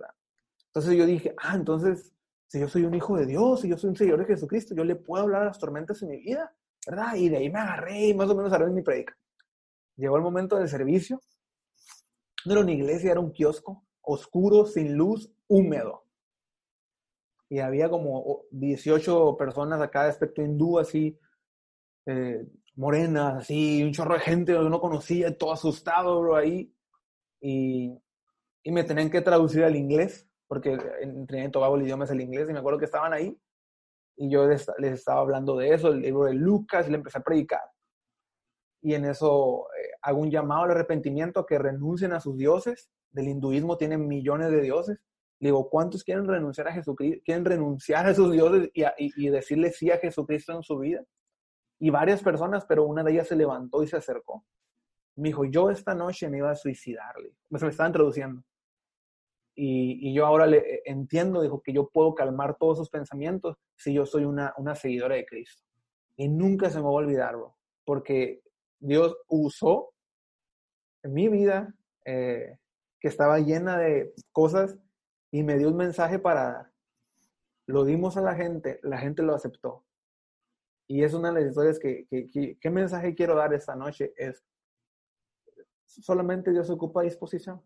[0.68, 2.14] Entonces yo dije, ah, entonces,
[2.48, 4.84] si yo soy un hijo de Dios, si yo soy un seguidor de Jesucristo, yo
[4.84, 7.16] le puedo hablar a las tormentas en mi vida, ¿verdad?
[7.16, 9.18] Y de ahí me agarré y más o menos haré mi predica.
[9.96, 11.20] Llegó el momento del servicio.
[12.46, 16.03] No era una iglesia, era un kiosco, oscuro, sin luz, húmedo
[17.54, 21.20] y había como 18 personas acá de aspecto hindú, así,
[22.08, 26.74] eh, morenas, así, un chorro de gente que no conocía, todo asustado, bro, ahí.
[27.40, 27.96] Y,
[28.64, 32.10] y me tenían que traducir al inglés, porque en Trinidad y Tobago el idioma es
[32.10, 33.40] el inglés, y me acuerdo que estaban ahí,
[34.18, 37.24] y yo les, estaba hablando de eso, el libro de Lucas, y le empecé a
[37.24, 37.62] predicar.
[38.82, 42.90] Y en eso eh, hago un llamado al arrepentimiento que renuncien a sus dioses.
[43.12, 45.00] Del hinduismo tienen millones de dioses
[45.44, 47.22] le digo, ¿cuántos quieren renunciar a Jesucristo?
[47.26, 51.04] Quieren renunciar a sus dioses y, y, decirle sí a Jesucristo en su vida.
[51.80, 54.46] Y varias personas, pero una de ellas se levantó y se acercó.
[55.18, 57.34] Me dijo, yo esta noche me iba a suicidarle.
[57.50, 58.42] Me, me estaba introduciendo.
[59.54, 63.58] Y, y, yo ahora le eh, entiendo, dijo, que yo puedo calmar todos sus pensamientos
[63.76, 65.62] si yo soy una, una seguidora de Cristo.
[66.16, 68.40] Y nunca se me va a olvidarlo, porque
[68.80, 69.90] Dios usó
[71.04, 71.76] mi vida,
[72.06, 72.60] eh,
[73.02, 74.80] que estaba llena de cosas
[75.34, 76.72] y me dio un mensaje para dar.
[77.66, 79.84] Lo dimos a la gente, la gente lo aceptó.
[80.88, 82.06] Y es una de las historias que,
[82.62, 84.14] ¿qué mensaje quiero dar esta noche?
[84.16, 84.46] Es,
[85.88, 87.64] solamente Dios ocupa disposición.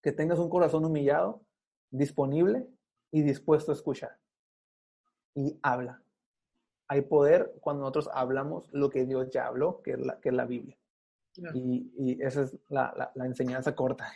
[0.00, 1.42] Que tengas un corazón humillado,
[1.90, 2.64] disponible
[3.10, 4.16] y dispuesto a escuchar.
[5.34, 6.00] Y habla.
[6.86, 10.34] Hay poder cuando nosotros hablamos lo que Dios ya habló, que es la, que es
[10.36, 10.78] la Biblia.
[11.54, 14.12] Y, y, esa es la, la, la enseñanza corta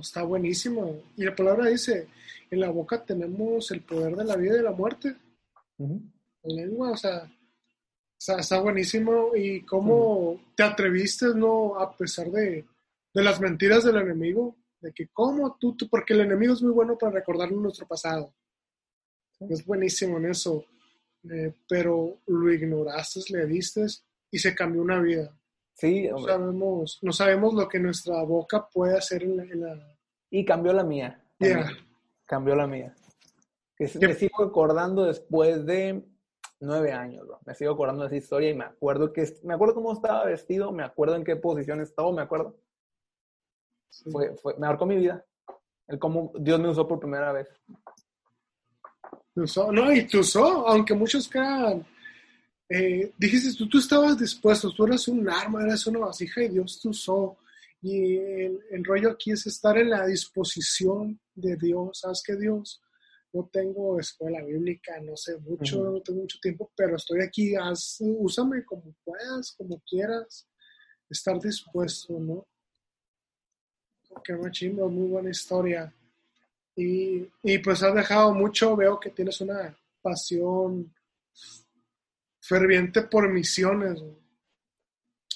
[0.00, 1.02] está buenísimo.
[1.16, 2.08] Y la palabra dice,
[2.50, 5.16] en la boca tenemos el poder de la vida y de la muerte.
[5.78, 7.30] La lengua, o sea,
[8.18, 9.34] está, buenísimo.
[9.36, 11.78] Y cómo te atreviste, ¿no?
[11.78, 12.64] A pesar de,
[13.12, 17.12] las mentiras del enemigo, de que cómo tú, porque el enemigo es muy bueno para
[17.12, 18.34] recordarnos nuestro pasado.
[19.48, 20.64] Es buenísimo en eso.
[21.30, 23.86] Eh, pero lo ignoraste, le diste
[24.30, 25.34] y se cambió una vida.
[25.74, 29.96] Sí, no sabemos, no sabemos lo que nuestra boca puede hacer en la...
[30.30, 31.20] Y cambió la mía.
[32.24, 32.94] Cambió la mía.
[33.76, 36.04] Que me sigo acordando después de
[36.60, 39.92] nueve años, Me sigo acordando de esa historia y me acuerdo que me acuerdo cómo
[39.92, 42.56] estaba vestido, me acuerdo en qué posición estaba, me acuerdo.
[44.10, 45.24] Fue, fue, me marcó mi vida.
[45.86, 47.48] El cómo Dios me usó por primera vez.
[49.34, 51.84] no, y te usó, aunque muchos crean
[52.68, 56.80] eh, dijiste tú, tú estabas dispuesto, tú eras un arma, eras una vasija y Dios
[56.80, 57.36] te usó.
[57.82, 62.00] Y el, rollo aquí es estar en la disposición de Dios.
[62.00, 62.80] Sabes que Dios
[63.32, 67.98] no tengo escuela bíblica, no sé mucho, no tengo mucho tiempo, pero estoy aquí, haz,
[68.00, 70.48] úsame como puedas, como quieras,
[71.10, 72.46] estar dispuesto, ¿no?
[74.22, 75.92] Qué machino, muy buena historia.
[76.76, 80.94] Y, y pues has dejado mucho, veo que tienes una pasión
[82.46, 84.02] ferviente por misiones.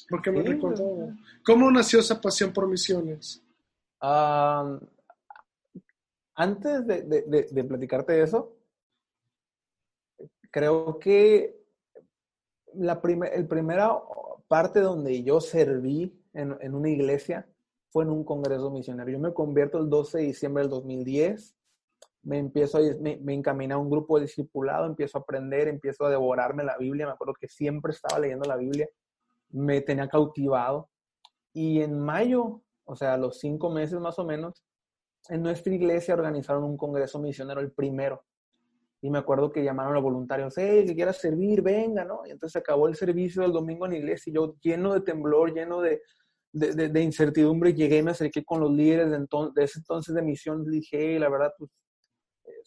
[0.09, 1.13] Porque me recuerdo,
[1.45, 3.43] ¿cómo nació esa pasión por misiones?
[6.35, 8.57] antes de, de, de, platicarte eso,
[10.53, 11.61] creo que
[12.75, 13.01] la
[13.33, 14.01] el primera
[14.47, 17.45] parte donde yo serví en, en, una iglesia
[17.89, 19.11] fue en un congreso misionero.
[19.11, 21.57] Yo me convierto el 12 de diciembre del 2010,
[22.23, 26.65] me empiezo me, me encaminé a un grupo discipulado, empiezo a aprender, empiezo a devorarme
[26.65, 27.07] la Biblia.
[27.07, 28.89] Me acuerdo que siempre estaba leyendo la Biblia,
[29.51, 30.91] me tenía cautivado.
[31.53, 34.65] Y en mayo, o sea, los cinco meses más o menos,
[35.29, 38.25] en nuestra iglesia organizaron un congreso misionero, el primero.
[39.01, 42.27] Y me acuerdo que llamaron a los voluntarios, hey, que quieras servir, venga, ¿no?
[42.27, 45.55] Y entonces acabó el servicio del domingo en la iglesia y yo lleno de temblor,
[45.55, 46.01] lleno de,
[46.53, 50.23] de, incertidumbre, llegué y me acerqué con los líderes de, entonces, de ese entonces de
[50.23, 50.65] misión.
[50.65, 51.71] Dije, hey, la verdad, pues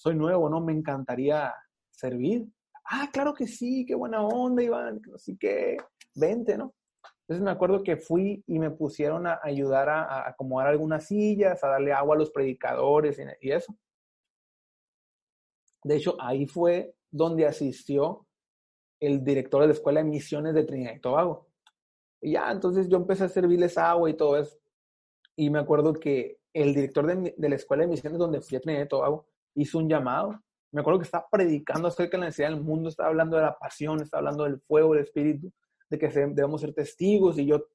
[0.02, 0.60] soy nuevo, ¿no?
[0.62, 1.54] Me encantaría
[1.92, 2.48] servir.
[2.86, 5.78] Ah, claro que sí, qué buena onda, Iván, así que
[6.16, 6.74] vente, ¿no?
[7.22, 11.68] Entonces me acuerdo que fui y me pusieron a ayudar a, acomodar algunas sillas, a
[11.68, 13.76] darle agua a los predicadores y, eso.
[15.84, 18.26] De hecho, ahí fue donde asistió
[19.00, 21.48] el director de la Escuela de Misiones de Trinidad y Tobago.
[22.22, 24.58] Y ya, entonces yo empecé a servirles agua y todo eso.
[25.36, 28.62] Y me acuerdo que el director de, de la Escuela de Misiones donde fui a
[28.62, 30.40] Trinidad y Tobago hizo un llamado.
[30.72, 33.58] Me acuerdo que estaba predicando acerca de la necesidad del mundo, estaba hablando de la
[33.58, 35.52] pasión, estaba hablando del fuego, del espíritu
[35.92, 37.68] de que debemos ser testigos y yo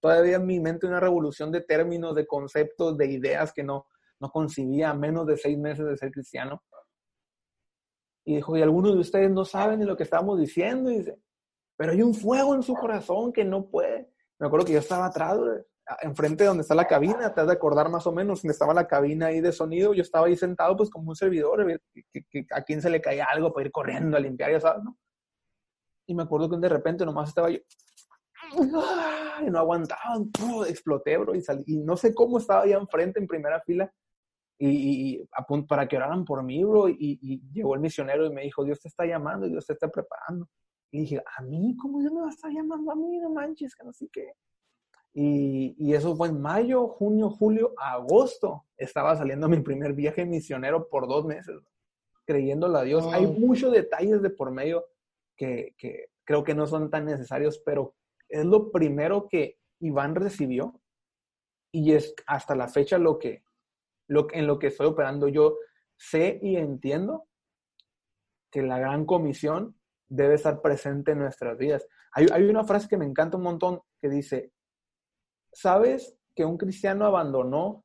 [0.00, 3.86] todavía en mi mente una revolución de términos, de conceptos, de ideas que no,
[4.18, 6.64] no concibía a menos de seis meses de ser cristiano.
[8.24, 11.16] Y dijo, y algunos de ustedes no saben ni lo que estamos diciendo, y dice,
[11.76, 14.10] pero hay un fuego en su corazón que no puede.
[14.40, 15.38] Me acuerdo que yo estaba atrás,
[16.02, 18.74] enfrente de donde está la cabina, te has de acordar más o menos, donde estaba
[18.74, 21.66] la cabina ahí de sonido, yo estaba ahí sentado pues como un servidor,
[22.52, 24.96] a quién se le caía algo para ir corriendo a limpiar, ya sabes, ¿no?
[26.06, 27.58] Y me acuerdo que de repente nomás estaba yo.
[29.42, 30.30] Y no aguantaban,
[30.68, 31.62] exploté, bro, y salí.
[31.66, 33.90] Y no sé cómo estaba allá enfrente, en primera fila,
[34.58, 36.88] y, y a punto, para que oraran por mí, bro.
[36.88, 40.46] Y, llegó el misionero y me dijo, Dios te está llamando, Dios te está preparando.
[40.92, 41.74] Y dije, ¿a mí?
[41.80, 43.18] ¿Cómo Dios me va a estar llamando a mí?
[43.18, 44.34] No manches, que no sé qué.
[45.12, 48.66] Y, y, eso fue en mayo, junio, julio, agosto.
[48.76, 51.56] Estaba saliendo mi primer viaje misionero por dos meses,
[52.24, 53.06] creyéndole a Dios.
[53.12, 54.86] Hay muchos detalles de por medio
[55.36, 57.94] que, creo que no son tan necesarios, pero
[58.28, 60.80] es lo primero que Iván recibió
[61.72, 63.42] y es hasta la fecha lo que,
[64.06, 65.28] lo, en lo que estoy operando.
[65.28, 65.56] Yo
[65.96, 67.26] sé y entiendo
[68.50, 69.76] que la gran comisión
[70.08, 71.86] debe estar presente en nuestras vidas.
[72.12, 74.52] Hay, hay, una frase que me encanta un montón que dice,
[75.52, 77.84] ¿sabes que un cristiano abandonó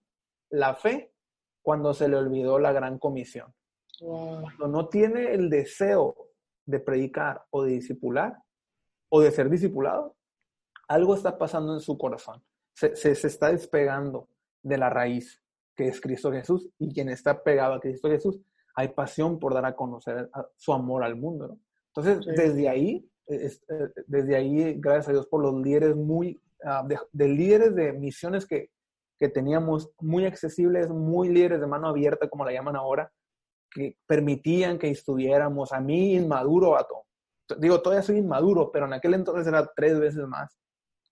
[0.50, 1.14] la fe
[1.62, 3.54] cuando se le olvidó la gran comisión?
[4.00, 6.16] Cuando no tiene el deseo
[6.66, 8.38] de predicar o de discipular
[9.10, 10.16] o de ser discipulado,
[10.88, 12.44] algo está pasando en su corazón.
[12.74, 14.28] Se, se, está despegando
[14.62, 15.42] de la raíz
[15.76, 18.40] que es Cristo Jesús y quien está pegado a Cristo Jesús,
[18.76, 21.58] hay pasión por dar a conocer su amor al mundo.
[21.88, 23.50] Entonces, desde ahí, eh,
[24.08, 28.70] desde ahí, gracias a Dios por los líderes muy, ah, de, líderes de misiones que,
[29.18, 33.12] que teníamos muy accesibles, muy líderes de mano abierta, como la llaman ahora,
[33.72, 35.72] que permitían que estuviéramos.
[35.72, 37.06] A mí, inmaduro, vato.
[37.60, 40.58] Digo, todavía soy inmaduro, pero en aquel entonces era tres veces más.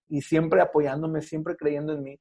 [0.10, 2.20] Y siempre apoyándome, siempre creyendo en mí.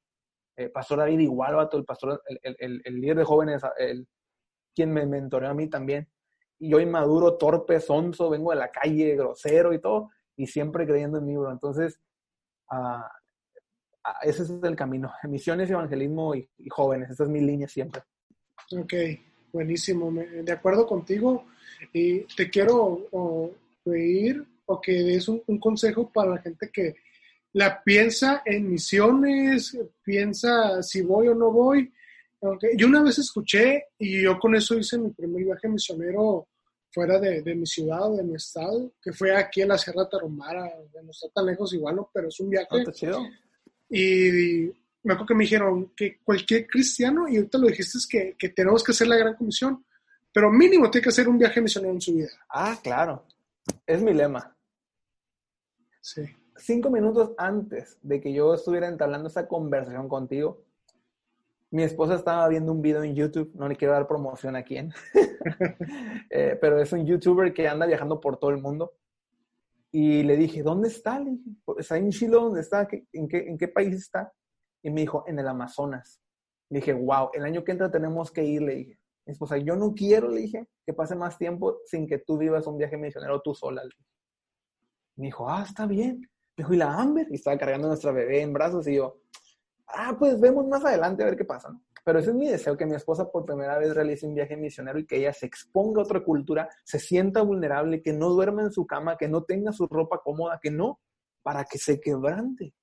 [0.56, 4.06] Eh, pastor David igual, vato, el pastor, el, el, el, líder de jóvenes, el,
[4.74, 6.08] quien me mentoreó a mí también.
[6.58, 11.18] Y yo inmaduro, torpe, sonso, vengo de la calle, grosero y todo, y siempre creyendo
[11.18, 11.50] en mí, bro.
[11.50, 12.00] Entonces,
[12.70, 13.02] uh,
[14.22, 15.12] ese es el camino.
[15.28, 17.10] Misiones, evangelismo y, y jóvenes.
[17.10, 18.02] Esa es mi línea siempre.
[18.72, 18.94] Ok.
[19.52, 21.44] Buenísimo, de acuerdo contigo.
[21.92, 23.08] Y te quiero
[23.84, 26.94] pedir o que des un, consejo para la gente que
[27.52, 31.92] la piensa en misiones, piensa si voy o no voy.
[32.76, 36.48] Yo una vez escuché y yo con eso hice mi primer viaje misionero
[36.90, 40.70] fuera de, mi ciudad de mi estado, que fue aquí en la Sierra Tarahumara,
[41.02, 42.10] no está tan lejos igual, ¿no?
[42.12, 42.68] pero es un viaje.
[42.70, 43.28] Ah,
[43.94, 48.36] y me acuerdo que me dijeron que cualquier cristiano, y ahorita lo dijiste, es que,
[48.38, 49.84] que tenemos que hacer la gran comisión,
[50.32, 52.30] pero mínimo tiene que hacer un viaje misionero en su vida.
[52.48, 53.26] Ah, claro.
[53.86, 54.56] Es mi lema.
[56.00, 56.22] Sí.
[56.56, 60.64] Cinco minutos antes de que yo estuviera entablando esa conversación contigo,
[61.70, 64.92] mi esposa estaba viendo un video en YouTube, no le quiero dar promoción a quién,
[66.30, 68.94] eh, pero es un youtuber que anda viajando por todo el mundo.
[69.94, 71.20] Y le dije, ¿dónde está?
[71.20, 72.32] Le dije, ¿está en Chile?
[72.32, 72.88] ¿Dónde está?
[73.12, 74.32] ¿En qué, ¿En qué país está?
[74.82, 76.18] Y me dijo, en el Amazonas.
[76.70, 78.98] Le dije, wow, el año que entra tenemos que ir, le dije.
[79.26, 82.66] Mi esposa, yo no quiero, le dije, que pase más tiempo sin que tú vivas
[82.66, 83.82] un viaje misionero tú sola.
[85.16, 86.20] Me dijo, ah, está bien.
[86.56, 87.26] Me dijo, ¿y la Amber?
[87.30, 89.20] Y estaba cargando a nuestra bebé en brazos y yo,
[89.88, 91.68] ah, pues vemos más adelante a ver qué pasa.
[91.68, 91.82] ¿no?
[92.04, 94.98] Pero ese es mi deseo, que mi esposa por primera vez realice un viaje misionero
[94.98, 98.72] y que ella se exponga a otra cultura, se sienta vulnerable, que no duerma en
[98.72, 101.00] su cama, que no tenga su ropa cómoda, que no,
[101.42, 102.74] para que se quebrante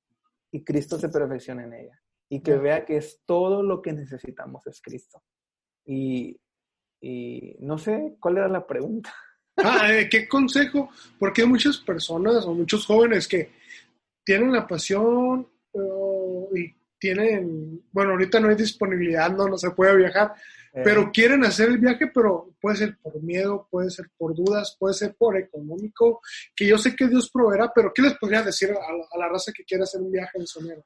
[0.52, 4.66] y Cristo se perfeccione en ella y que vea que es todo lo que necesitamos
[4.68, 5.22] es Cristo.
[5.86, 6.40] Y,
[7.02, 9.14] y no sé cuál era la pregunta.
[9.62, 10.90] Ah, eh, ¿qué consejo?
[11.20, 13.52] Porque hay muchas personas o muchos jóvenes que
[14.24, 15.46] tienen la pasión
[16.56, 20.34] y tienen, bueno, ahorita no hay disponibilidad, no, no se puede viajar,
[20.74, 20.82] eh.
[20.84, 24.94] pero quieren hacer el viaje, pero puede ser por miedo, puede ser por dudas, puede
[24.94, 26.22] ser por económico,
[26.56, 29.64] que yo sé que Dios proveerá, pero ¿qué les podría decir a, la raza que
[29.64, 30.84] quiere hacer un viaje en sonero?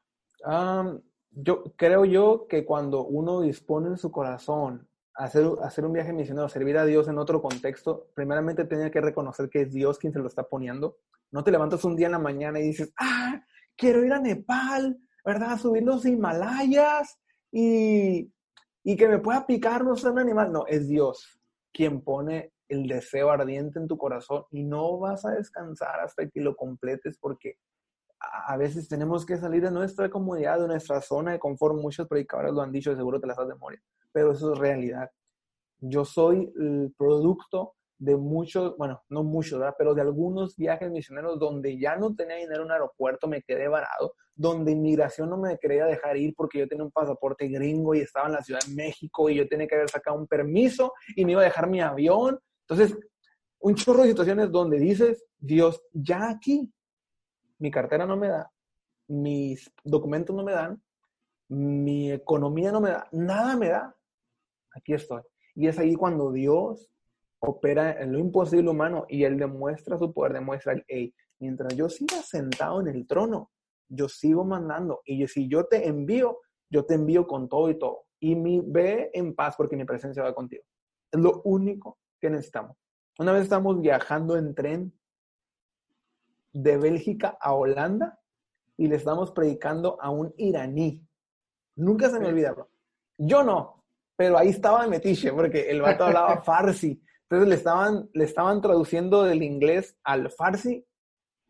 [1.36, 6.49] yo creo yo que cuando uno dispone en su corazón hacer, hacer un viaje misionero,
[6.49, 10.19] servir a Dios en otro contexto, primeramente tenía que reconocer que es Dios quien se
[10.19, 10.97] lo está poniendo.
[11.32, 13.41] No te levantas un día en la mañana y dices, ah,
[13.76, 15.57] quiero ir a Nepal, ¿verdad?
[15.57, 17.17] Subir los Himalayas
[17.51, 18.31] y,
[18.83, 20.51] y que me pueda picar, no sé, un animal.
[20.51, 21.39] No, es Dios
[21.73, 26.41] quien pone el deseo ardiente en tu corazón y no vas a descansar hasta que
[26.41, 27.57] lo completes porque
[28.19, 31.75] a veces tenemos que salir de nuestra comodidad, de nuestra zona de confort.
[31.75, 33.81] Muchos predicadores lo han dicho, seguro te las das de memoria,
[34.12, 35.09] pero eso es realidad.
[35.79, 39.75] Yo soy el producto de muchos, bueno, no muchos, ¿verdad?
[39.77, 43.67] pero de algunos viajes misioneros donde ya no tenía dinero en un aeropuerto, me quedé
[43.67, 48.01] varado, donde inmigración no me quería dejar ir porque yo tenía un pasaporte gringo y
[48.01, 51.25] estaba en la Ciudad de México y yo tenía que haber sacado un permiso y
[51.25, 52.39] me iba a dejar mi avión.
[52.67, 52.97] Entonces,
[53.60, 56.69] un chorro de situaciones donde dices, Dios, ya aquí,
[57.60, 58.51] mi cartera no me da,
[59.08, 60.82] mis documentos no me dan,
[61.47, 63.95] mi economía no me da, nada me da.
[64.75, 65.21] Aquí estoy.
[65.56, 66.89] Y es ahí cuando Dios
[67.45, 71.89] opera en lo imposible humano y Él demuestra su poder, demuestra el, hey, mientras yo
[71.89, 73.51] siga sentado en el trono,
[73.89, 75.01] yo sigo mandando.
[75.06, 78.06] Y si yo te envío, yo te envío con todo y todo.
[78.19, 80.63] Y mi, ve en paz porque mi presencia va contigo.
[81.12, 82.77] Es lo único que necesitamos.
[83.19, 84.93] Una vez estamos viajando en tren
[86.53, 88.19] de Bélgica a Holanda
[88.77, 91.06] y le estamos predicando a un iraní.
[91.75, 92.69] Nunca se me olvida, bro.
[93.17, 93.84] Yo no,
[94.15, 97.01] pero ahí estaba Metiche, porque el vato hablaba farsi.
[97.34, 100.86] Entonces le estaban, le estaban traduciendo del inglés al farsi,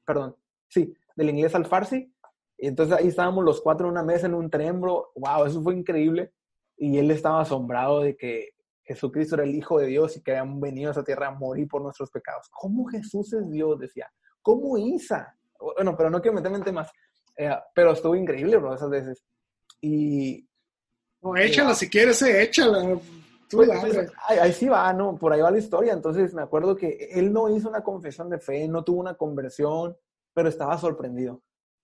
[0.06, 0.38] perdón,
[0.70, 2.10] sí, del inglés al farsi.
[2.58, 5.12] Y entonces ahí estábamos los cuatro en una mesa en un tren, bro.
[5.16, 6.32] Wow, eso fue increíble.
[6.78, 8.52] Y él estaba asombrado de que
[8.86, 11.68] Jesucristo era el Hijo de Dios y que habían venido a esa tierra a morir
[11.68, 12.48] por nuestros pecados.
[12.50, 13.78] ¿Cómo Jesús es Dios?
[13.78, 14.10] Decía.
[14.42, 15.36] ¿Cómo Isa?
[15.60, 16.90] Bueno, pero no quiero meterme en temas.
[17.36, 19.22] Eh, pero estuvo increíble, bro, esas veces.
[19.82, 20.48] Y.
[21.22, 22.98] No, échala eh, si quieres, eh, échala.
[23.52, 25.16] Pues, pues, ahí, sí va, ¿no?
[25.16, 25.94] Por ahí va la historia.
[25.94, 29.96] Entonces me acuerdo que él no hizo una confesión de fe, no tuvo una conversión,
[30.34, 31.42] pero estaba sorprendido.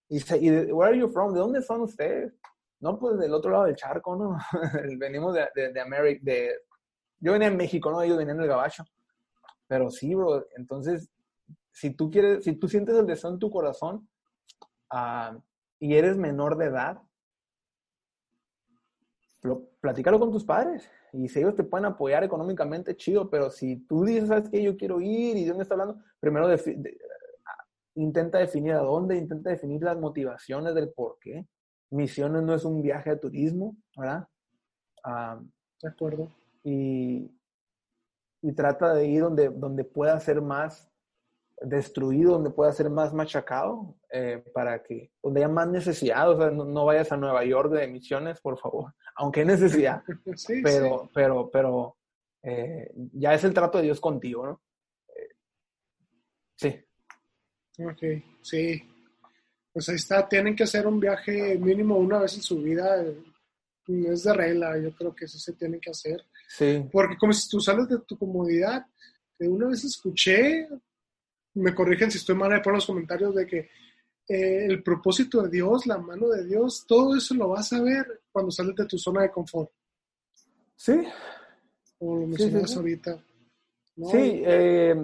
[0.07, 1.33] Y, y where are you from?
[1.33, 2.33] ¿De dónde son ustedes?
[2.79, 4.37] No, pues del otro lado del charco, ¿no?
[4.97, 6.51] Venimos de, de, de América, de...
[7.19, 8.01] Yo venía en México, ¿no?
[8.01, 8.83] Ellos venían del Gabacho.
[9.67, 11.11] Pero sí, bro, entonces
[11.79, 14.07] si tú quieres, si tú sientes el deseo en tu corazón
[14.89, 15.37] ah,
[15.79, 17.01] y eres menor de edad,
[19.81, 20.89] platícalo con tus padres.
[21.13, 24.61] Y si ellos te pueden apoyar económicamente, chido, pero si tú dices, ¿sabes qué?
[24.61, 26.47] Yo quiero ir y de dónde está hablando, primero
[27.95, 31.47] intenta definir a dónde, intenta definir las motivaciones del por qué.
[31.91, 34.27] Misiones no es un viaje de turismo, ¿verdad?
[35.03, 35.39] Ah,
[35.81, 36.29] de acuerdo.
[36.63, 37.31] Y,
[38.41, 40.89] y trata de ir donde, donde pueda ser más
[41.61, 46.51] destruido, donde pueda ser más machacado, eh, para que, donde haya más necesidad, o sea,
[46.51, 50.01] no, vayas a Nueva York de emisiones, por favor, aunque hay necesidad,
[50.63, 51.97] pero, pero, pero,
[52.41, 54.61] eh, ya es el trato de Dios contigo, ¿no?
[55.09, 55.29] Eh,
[56.55, 56.79] sí.
[57.83, 58.81] Ok, sí.
[59.73, 63.03] Pues ahí está, tienen que hacer un viaje mínimo una vez en su vida,
[63.87, 66.25] no es de regla, yo creo que eso se tiene que hacer.
[66.47, 66.87] Sí.
[66.91, 68.85] Porque como si tú sales de tu comodidad,
[69.37, 70.67] de una vez escuché
[71.55, 73.69] me corrigen si estoy mal por los comentarios de que
[74.29, 78.21] eh, el propósito de Dios, la mano de Dios, todo eso lo vas a ver
[78.31, 79.71] cuando sales de tu zona de confort.
[80.75, 81.01] Sí.
[81.97, 83.17] Como lo mencionas ahorita.
[84.11, 84.95] Sí, eh,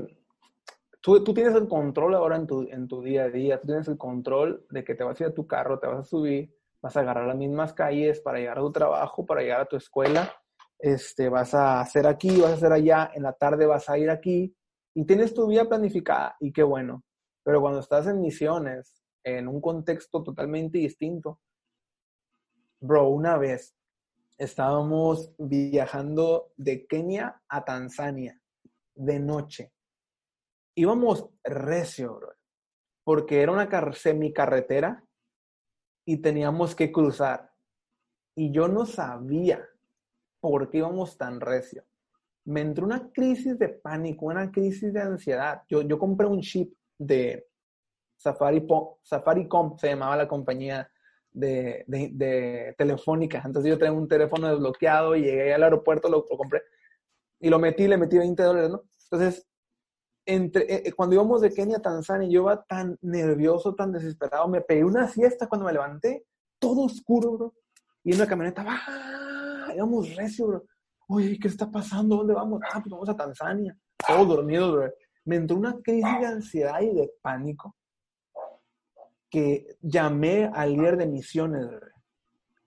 [1.01, 3.88] tú, tú, tienes el control ahora en tu, en tu día a día, tú tienes
[3.88, 6.55] el control de que te vas a ir a tu carro, te vas a subir,
[6.80, 9.76] vas a agarrar las mismas calles para llegar a tu trabajo, para llegar a tu
[9.76, 10.32] escuela,
[10.78, 14.11] este, vas a hacer aquí, vas a hacer allá, en la tarde vas a ir
[14.11, 14.55] aquí
[14.93, 17.03] y tienes tu vida planificada y qué bueno.
[17.43, 21.39] Pero cuando estás en misiones, en un contexto totalmente distinto,
[22.80, 23.76] bro, una vez
[24.38, 28.39] estábamos viajando de Kenia a Tanzania
[28.93, 29.71] de noche.
[30.76, 32.34] Íbamos recio, bro,
[33.03, 35.03] porque era una semicarretera
[36.05, 37.51] y teníamos que cruzar.
[38.36, 39.65] Y yo no sabía
[40.39, 41.84] por qué íbamos tan recio.
[42.43, 45.63] Me entró una crisis de pánico, una crisis de ansiedad.
[45.67, 47.47] Yo, yo compré un chip de
[48.26, 48.65] Safari,
[49.03, 50.89] Safaricom, se llamaba la compañía
[51.32, 53.41] de, de, telefónica.
[53.45, 56.63] Entonces yo tenía un teléfono desbloqueado y llegué al aeropuerto, lo, compré
[57.39, 58.84] y lo metí, le metí 20 dólares, ¿no?
[59.03, 59.47] Entonces,
[60.26, 64.47] entre, eh, eh, cuando íbamos de Kenia a Tanzania, yo iba tan nervioso, tan desesperado,
[64.47, 66.26] me pegué una siesta cuando me levanté,
[66.57, 67.53] todo oscuro, bro.
[68.03, 69.71] Y en la camioneta, ¡ah!
[69.76, 70.65] íbamos recio, bro.
[71.07, 72.17] Oye, ¿qué está pasando?
[72.17, 72.59] ¿Dónde vamos?
[72.73, 73.78] Ah, pues vamos a Tanzania.
[74.07, 74.91] Todo dormido, bro.
[75.26, 77.76] Me entró una crisis de ansiedad y de pánico
[79.36, 81.68] que llamé al líder de misiones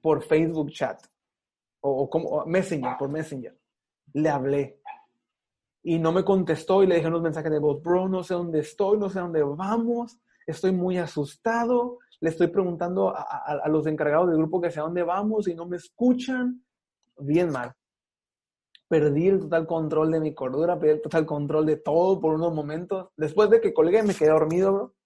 [0.03, 1.01] por Facebook chat
[1.81, 3.59] o, como Messenger, por Messenger.
[4.13, 4.83] Le hablé
[5.83, 8.59] y no me contestó y le dejé unos mensajes de voz, bro, no sé dónde
[8.59, 13.23] estoy, no sé dónde vamos, estoy muy asustado, le estoy preguntando a,
[13.65, 16.63] a los encargados del grupo que sé dónde vamos y no me escuchan.
[17.17, 17.73] Bien mal.
[18.89, 22.53] Perdí el total control de mi cordura, perdí el total control de todo por unos
[22.53, 23.09] momentos.
[23.17, 24.98] Después de que colgué me quedé dormido, bro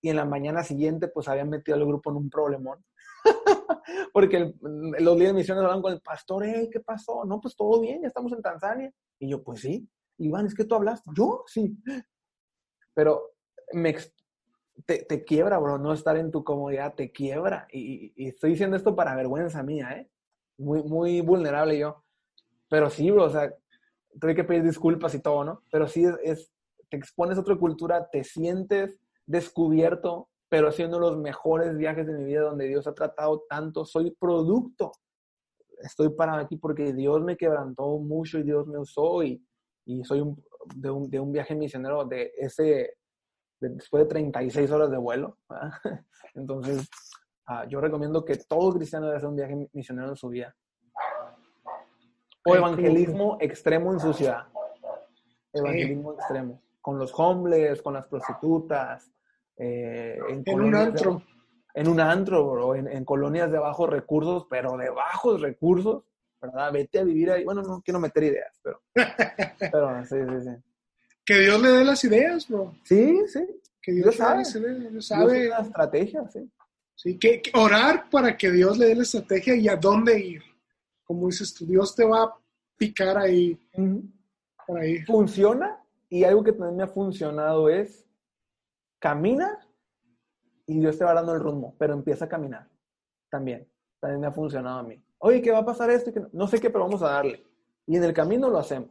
[0.00, 2.84] y en la mañana siguiente pues habían metido al grupo en un problemón.
[4.12, 7.24] Porque los líderes de misiones hablan con el pastor, hey, ¿qué pasó?
[7.24, 8.92] No, pues todo bien, ya estamos en Tanzania.
[9.18, 9.88] Y yo, pues sí.
[10.18, 11.10] Iván, es que tú hablaste.
[11.14, 11.76] Yo, sí.
[12.94, 13.34] Pero
[13.72, 13.94] me,
[14.84, 17.66] te, quiebra, bro, no estar en tu comodidad, te quiebra.
[17.72, 20.10] Y, estoy diciendo esto para vergüenza mía, ¿eh?
[20.58, 22.04] Muy, muy vulnerable yo.
[22.68, 23.52] Pero sí, bro, o sea,
[24.20, 25.62] tuve que pedir disculpas y todo, ¿no?
[25.70, 26.50] Pero sí, es
[26.88, 32.24] te expones a otra cultura, te sientes descubierto, pero haciendo los mejores viajes de mi
[32.24, 33.84] vida donde Dios ha tratado tanto.
[33.84, 34.92] Soy producto.
[35.78, 39.44] Estoy parado aquí porque Dios me quebrantó mucho y Dios me usó y,
[39.84, 40.18] y soy
[40.74, 42.94] de, un, de, un, viaje misionero de ese,
[43.60, 45.38] después de 36 horas de vuelo.
[46.34, 46.88] Entonces,
[47.46, 50.54] ah, yo recomiendo que todo cristiano debe hacer un viaje misionero en su vida.
[52.46, 54.46] O evangelismo extremo en su ciudad.
[55.52, 56.62] Evangelismo extremo.
[56.80, 59.10] Con los homeless, con las prostitutas,
[59.58, 61.22] eh, en, un antro.
[61.74, 66.04] en un antro, o en, colonias de bajos recursos, pero de bajos recursos,
[66.40, 66.72] ¿verdad?
[66.72, 67.44] Vete a vivir ahí.
[67.44, 68.82] Bueno, no quiero meter ideas, pero.
[69.58, 70.50] pero sí, sí, sí.
[71.24, 72.74] Que Dios le dé las ideas, bro.
[72.84, 73.40] Sí, sí.
[73.82, 74.42] Que Dios, sabe.
[74.90, 75.48] Dios sabe.
[75.48, 76.50] la estrategia, sí.
[76.94, 80.42] Sí, que, orar para que Dios le dé la estrategia y a dónde ir.
[81.04, 82.34] Como dices tú, Dios te va a
[82.76, 83.58] picar ahí.
[84.80, 85.02] ahí.
[85.02, 85.78] Funciona
[86.08, 88.05] y algo que también me ha funcionado es
[88.98, 89.58] camina
[90.66, 92.68] y Dios te va dando el rumbo, pero empieza a caminar
[93.30, 93.68] también.
[94.00, 95.02] También me ha funcionado a mí.
[95.18, 96.10] Oye, ¿qué va a pasar esto?
[96.32, 97.44] No sé qué, pero vamos a darle.
[97.86, 98.90] Y en el camino lo hacemos.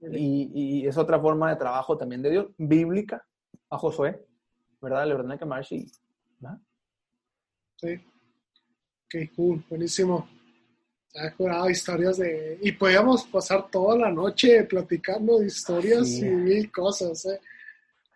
[0.00, 3.26] Y, es otra forma de trabajo también de Dios, bíblica,
[3.70, 4.26] a Josué,
[4.80, 5.06] ¿verdad?
[5.06, 5.86] Le verdad que Marchi.
[7.76, 8.00] Sí.
[9.08, 10.28] Qué cool, buenísimo.
[11.16, 12.58] Ha jurado historias de.
[12.60, 17.40] Y podíamos pasar toda la noche platicando de historias y mil cosas, ¿eh?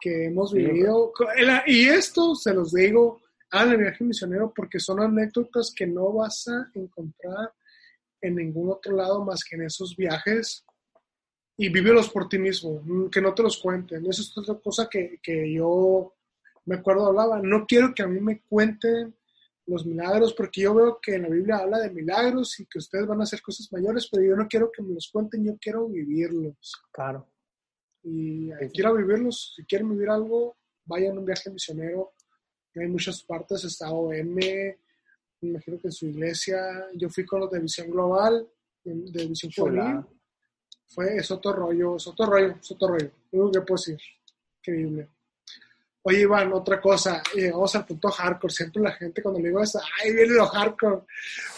[0.01, 1.13] Que hemos vivido.
[1.67, 3.21] Y esto se los digo,
[3.51, 7.53] al viaje misionero porque son anécdotas que no vas a encontrar
[8.21, 10.65] en ningún otro lado más que en esos viajes
[11.57, 14.07] y vívelos por ti mismo, mm, que no te los cuenten.
[14.07, 16.15] Esa es otra cosa que, que yo
[16.67, 17.41] me acuerdo hablaba.
[17.43, 19.15] No quiero que a mí me cuenten
[19.67, 23.07] los milagros, porque yo veo que en la Biblia habla de milagros y que ustedes
[23.07, 25.89] van a hacer cosas mayores, pero yo no quiero que me los cuenten, yo quiero
[25.89, 26.73] vivirlos.
[26.93, 27.29] Claro
[28.11, 29.55] y quiero vivirlos.
[29.57, 32.13] Si quieren vivir algo, vayan a un viaje misionero.
[32.75, 34.35] Hay muchas partes, está OM,
[35.41, 36.87] me imagino que en su iglesia.
[36.95, 38.49] Yo fui con los de Visión Global,
[38.85, 40.05] de Visión Juvenil.
[40.87, 43.11] Fue, es otro rollo, es otro rollo, es otro rollo.
[43.33, 43.99] Lo que puedo decir.
[44.59, 45.09] Increíble.
[46.03, 48.53] Oye, Iván, otra cosa, llegamos al punto hardcore.
[48.53, 51.03] Siempre la gente cuando le digo eso, ay, viene lo hardcore.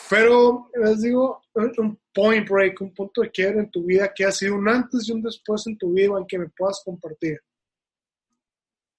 [0.08, 4.32] Pero les digo, un point break, un punto de quiebre en tu vida que ha
[4.32, 7.40] sido un antes y un después en tu vida, Iván, que me puedas compartir.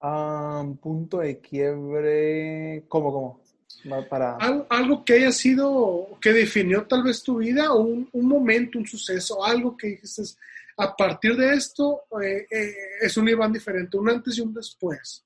[0.00, 3.42] un punto de quiebre, ¿cómo, cómo?
[4.08, 4.36] Para...
[4.36, 9.44] algo que haya sido, que definió tal vez tu vida, o un, momento, un suceso,
[9.44, 10.22] algo que dijiste,
[10.76, 15.24] a partir de esto eh, eh, es un Iván diferente, un antes y un después.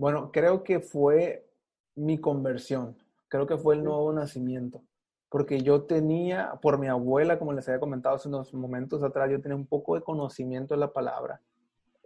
[0.00, 1.46] Bueno, creo que fue
[1.94, 2.96] mi conversión.
[3.28, 4.82] creo que fue el nuevo nacimiento,
[5.28, 9.42] porque yo tenía, por mi abuela, como les había comentado hace unos momentos atrás, yo
[9.42, 11.42] tenía un poco de conocimiento de la palabra.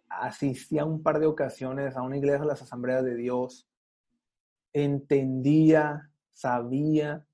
[0.08, 3.68] Asistía un par de ocasiones a una iglesia, a las asambleas de Dios.
[4.72, 7.24] Entendía, sabía,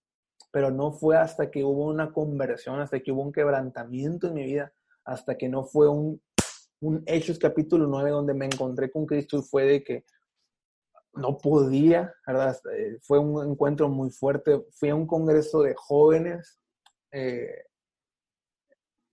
[0.51, 4.45] pero no fue hasta que hubo una conversión, hasta que hubo un quebrantamiento en mi
[4.45, 4.75] vida,
[5.07, 6.21] hasta que no fue un,
[6.81, 10.05] un Hechos capítulo 9 donde me encontré con Cristo y fue de que
[11.15, 12.57] no podía, ¿verdad?
[12.73, 14.65] Eh, fue un encuentro muy fuerte.
[14.73, 16.61] Fui a un congreso de jóvenes.
[17.13, 17.65] Eh,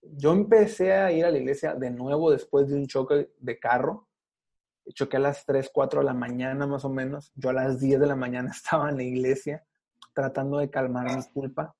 [0.02, 4.08] yo empecé a ir a la iglesia de nuevo después de un choque de carro.
[4.94, 7.32] Choqué a las 3, 4 de la mañana más o menos.
[7.34, 9.64] Yo a las 10 de la mañana estaba en la iglesia
[10.14, 11.74] tratando de calmar mi culpa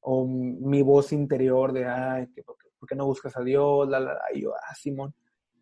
[0.00, 3.88] o mi voz interior de, ay, ¿por qué no buscas a Dios?
[3.88, 5.14] La, la, Y yo, ah, Simón.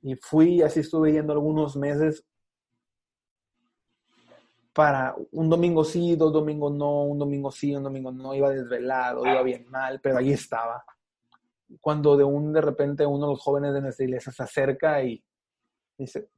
[0.03, 2.25] Y fui, así estuve yendo algunos meses
[4.79, 9.27] para un domingo sí, dos domingos no, un domingo sí, un domingo no, iba desvelado,
[9.27, 10.85] iba bien mal, pero ahí estaba.
[11.81, 15.21] Cuando de un de repente uno de los jóvenes de nuestra iglesia se acerca y
[15.99, 16.29] dice,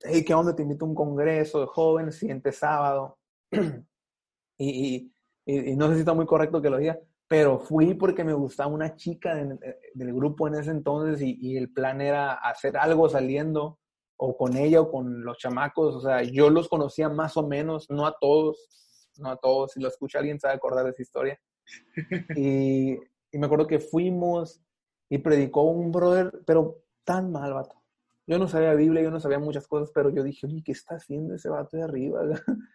[0.00, 0.54] hey, ¿qué onda?
[0.54, 3.18] Te invito a un congreso de jóvenes, siguiente sábado.
[4.58, 5.12] y,
[5.44, 8.72] y, no sé si está muy correcto que lo diga, pero fui porque me gustaba
[8.72, 13.80] una chica del grupo en ese entonces y, y el plan era hacer algo saliendo
[14.18, 17.88] o con ella o con los chamacos, o sea, yo los conocía más o menos,
[17.88, 18.68] no a todos,
[19.16, 21.40] no a todos, si lo escucha alguien sabe acordar de esa historia.
[22.36, 22.98] Y,
[23.30, 24.60] y me acuerdo que fuimos
[25.08, 27.82] y predicó un brother, pero tan mal, vato.
[28.26, 30.96] Yo no sabía Biblia, yo no sabía muchas cosas, pero yo dije, oye, ¿qué está
[30.96, 32.20] haciendo ese vato de arriba?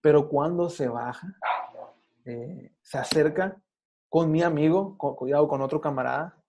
[0.00, 1.36] pero cuando se baja,
[2.24, 3.60] eh, se acerca
[4.08, 6.42] con mi amigo, con, cuidado con otro camarada,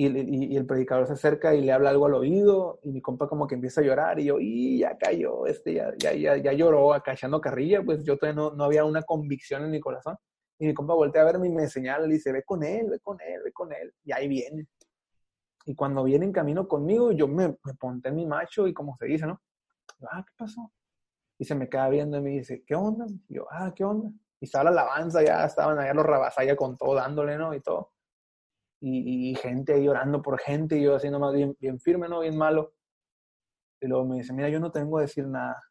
[0.00, 3.48] y, el predicador se acerca y le habla algo al oído y mi compa como
[3.48, 6.94] que empieza a llorar y yo, y ya cayó, este ya, ya, ya, ya lloró
[6.94, 10.16] acachando carrilla, pues yo todavía no, no, había una convicción en mi corazón.
[10.60, 13.00] Y mi compa voltea a verme y me señala y dice, ve con él, ve
[13.00, 13.92] con él, ve con él.
[14.04, 14.68] Y ahí viene.
[15.66, 19.06] Y cuando viene en camino conmigo, yo me, me en mi macho y como se
[19.06, 19.42] dice, ¿no?
[20.12, 20.72] Ah, ¿qué pasó?
[21.38, 23.04] Y se me queda viendo y me dice, ¿qué onda?
[23.28, 24.10] Y yo, ah, ¿qué onda?
[24.40, 27.52] Y estaba la alabanza, ya estaban allá los rabasaya con todo dándole, ¿no?
[27.52, 27.90] Y todo
[28.80, 32.20] y, gente ahí llorando por gente y yo haciendo más bien, bien firme, ¿no?
[32.20, 32.74] Bien malo.
[33.80, 35.62] Y luego me dice, mira, yo no tengo que decir nada.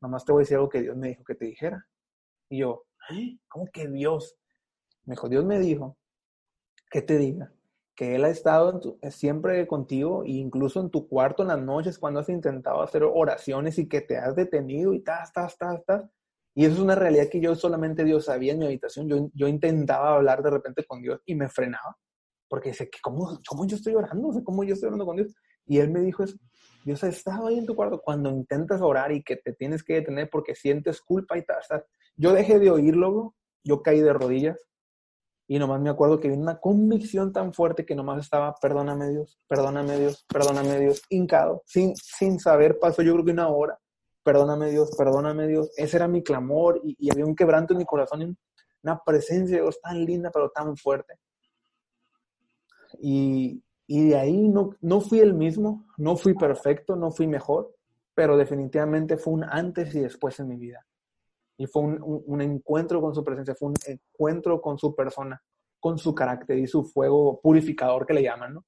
[0.00, 1.86] Nomás te voy a decir algo que Dios me dijo que te dijera.
[2.48, 2.84] Y yo,
[3.48, 4.36] ¿cómo que Dios?
[5.04, 5.96] Me dijo, Dios me dijo
[6.90, 7.52] que te diga
[7.94, 12.20] que Él ha estado siempre contigo e incluso en tu cuarto en las noches cuando
[12.20, 16.10] has intentado hacer oraciones y que te has detenido y estás, estás, estás, estás.
[16.54, 19.08] Y eso es una realidad que yo solamente Dios sabía en mi habitación.
[19.08, 21.96] Yo, yo intentaba hablar de repente con Dios y me frenaba.
[22.48, 24.30] Porque dice, ¿cómo, ¿cómo yo estoy orando?
[24.44, 25.34] ¿Cómo yo estoy orando con Dios?
[25.66, 26.36] Y él me dijo eso.
[26.84, 29.94] Dios ha estado ahí en tu cuarto cuando intentas orar y que te tienes que
[29.94, 31.58] detener porque sientes culpa y tal.
[32.16, 33.34] Yo dejé de oírlo,
[33.64, 34.58] yo caí de rodillas
[35.48, 39.38] y nomás me acuerdo que vino una convicción tan fuerte que nomás estaba, perdóname Dios,
[39.48, 43.78] perdóname Dios, perdóname Dios, hincado, sin, sin saber, pasó yo creo que una hora
[44.22, 45.70] perdóname Dios, perdóname Dios.
[45.76, 48.36] Ese era mi clamor y, había un quebranto en mi corazón,
[48.82, 51.14] una presencia de Dios tan linda pero tan fuerte.
[53.00, 57.74] Y, de ahí no, no fui el mismo, no fui perfecto, no fui mejor,
[58.14, 60.86] pero definitivamente fue un antes y después en mi vida.
[61.58, 65.42] Y fue un, encuentro con su presencia, fue un encuentro con su persona,
[65.78, 68.64] con su carácter y su fuego purificador que le llaman, ¿no?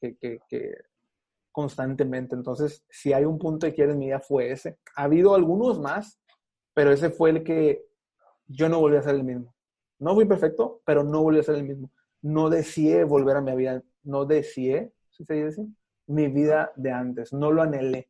[0.00, 0.74] Que, que, que
[1.58, 2.36] constantemente.
[2.36, 4.78] Entonces, si hay un punto de quiebre en mi vida fue ese.
[4.94, 6.20] Ha habido algunos más,
[6.72, 7.84] pero ese fue el que
[8.46, 9.52] yo no volví a ser el mismo.
[9.98, 11.90] No fui perfecto, pero no volví a ser el mismo.
[12.22, 15.24] No deseé volver a mi vida, no deseé, si
[16.06, 18.08] mi vida de antes, no lo anhelé.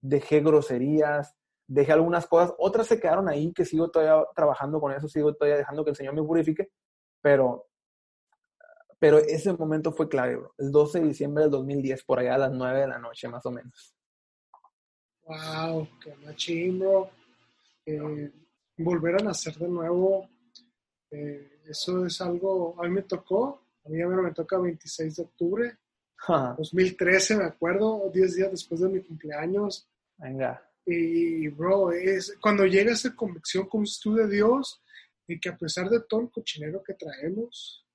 [0.00, 1.36] Dejé groserías,
[1.68, 5.58] dejé algunas cosas, otras se quedaron ahí, que sigo todavía trabajando con eso, sigo todavía
[5.58, 6.68] dejando que el Señor me purifique,
[7.22, 7.68] pero
[9.00, 10.54] pero ese momento fue clave, bro.
[10.58, 13.44] El 12 de diciembre del 2010, por allá a las 9 de la noche, más
[13.46, 13.94] o menos.
[15.22, 17.10] Wow, qué machín, bro.
[17.86, 18.30] Eh,
[18.76, 20.28] volver a nacer de nuevo,
[21.10, 25.78] eh, eso es algo, a mí me tocó, a mí me toca 26 de octubre,
[26.28, 29.88] 2013 me acuerdo, 10 días después de mi cumpleaños.
[30.18, 30.62] Venga.
[30.84, 34.82] Y, bro, es cuando llega esa convicción como tú de Dios
[35.26, 37.86] y que a pesar de todo el cochinero que traemos,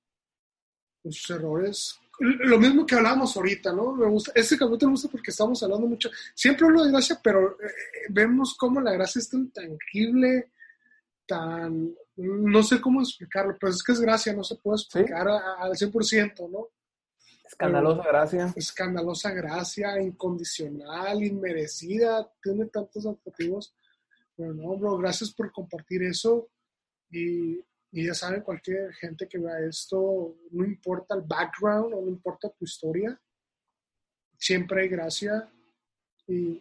[1.12, 1.98] sus errores.
[2.18, 3.92] Lo mismo que hablábamos ahorita, ¿no?
[3.92, 7.52] Me gusta, este capítulo me gusta porque estamos hablando mucho, siempre hablo de gracia, pero
[7.60, 7.72] eh,
[8.08, 10.50] vemos cómo la gracia es tan tangible,
[11.26, 15.72] tan, no sé cómo explicarlo, pero es que es gracia, no se puede explicar al
[15.72, 16.68] 100%, ¿no?
[17.46, 18.52] Escandalosa gracia.
[18.56, 23.74] Escandalosa gracia, incondicional, inmerecida, tiene tantos adjetivos,
[24.36, 26.48] Pero no, bro, gracias por compartir eso.
[27.10, 27.60] Y,
[27.96, 32.50] y ya saben, cualquier gente que vea esto, no importa el background o no importa
[32.50, 33.18] tu historia,
[34.36, 35.50] siempre hay gracia.
[36.28, 36.60] Y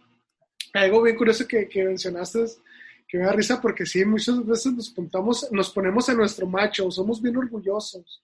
[0.74, 2.62] algo bien curioso que, que mencionaste es
[3.06, 6.90] que me da risa porque sí, muchas veces nos, puntamos, nos ponemos en nuestro macho,
[6.90, 8.24] somos bien orgullosos,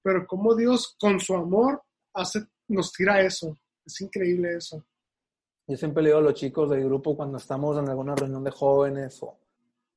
[0.00, 1.82] pero como Dios con su amor
[2.12, 3.58] hace, nos tira eso.
[3.84, 4.80] Es increíble eso.
[5.66, 8.52] Yo siempre le digo a los chicos del grupo cuando estamos en alguna reunión de
[8.52, 9.40] jóvenes o,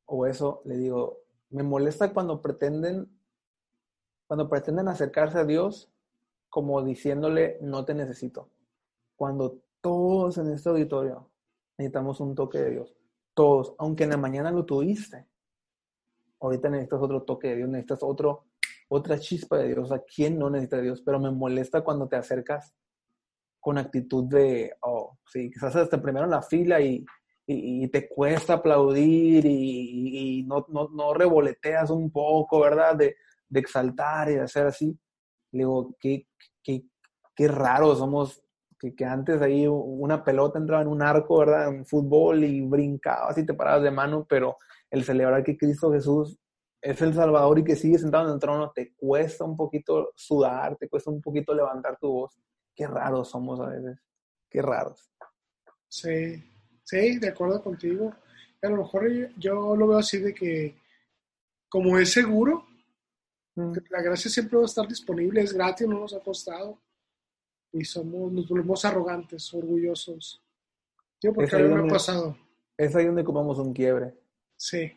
[0.07, 3.09] o eso, le digo, me molesta cuando pretenden,
[4.27, 5.91] cuando pretenden acercarse a Dios
[6.49, 8.49] como diciéndole, no te necesito.
[9.15, 11.29] Cuando todos en este auditorio
[11.77, 12.95] necesitamos un toque de Dios.
[13.33, 15.27] Todos, aunque en la mañana lo tuviste.
[16.39, 18.45] Ahorita necesitas otro toque de Dios, necesitas otro,
[18.89, 19.91] otra chispa de Dios.
[19.91, 21.01] ¿A quién no necesita Dios?
[21.01, 22.73] Pero me molesta cuando te acercas
[23.59, 27.05] con actitud de, oh, sí, quizás hasta primero en la fila y,
[27.47, 32.95] y, te cuesta aplaudir y, y no, no, no, revoloteas un poco, ¿verdad?
[32.95, 33.15] De,
[33.47, 34.99] de, exaltar y de hacer así.
[35.51, 36.27] Le digo, qué,
[36.61, 36.83] qué,
[37.33, 38.43] qué raro somos,
[38.77, 41.69] que, que, antes ahí una pelota entraba en un arco, ¿verdad?
[41.69, 44.57] En fútbol y brincabas y te parabas de mano, pero
[44.91, 46.37] el celebrar que Cristo Jesús
[46.81, 50.75] es el Salvador y que sigue sentado en el trono, te cuesta un poquito sudar,
[50.75, 52.37] te cuesta un poquito levantar tu voz.
[52.75, 53.97] Qué raros somos a veces,
[54.49, 55.09] qué raros.
[55.87, 56.43] Sí,
[56.87, 58.15] Sí, de acuerdo contigo.
[58.61, 60.73] A lo mejor yo lo veo así de que
[61.67, 62.65] como es seguro,
[63.55, 63.73] mm.
[63.89, 66.79] la gracia siempre va a estar disponible, es gratis, no nos ha costado.
[67.73, 70.41] Y somos, nos volvemos arrogantes, orgullosos.
[71.21, 72.37] Yo porque a mí me ha pasado.
[72.77, 74.15] Es ahí donde comamos un quiebre.
[74.55, 74.89] Sí.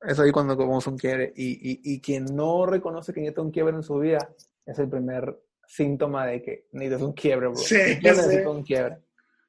[0.00, 1.32] Es ahí cuando comamos un quiebre.
[1.34, 4.32] Y, y, y quien no reconoce que necesita un quiebre en su vida,
[4.64, 7.56] es el primer síntoma de que necesitas un quiebre, bro.
[7.56, 8.98] Sí, yo necesito un quiebre.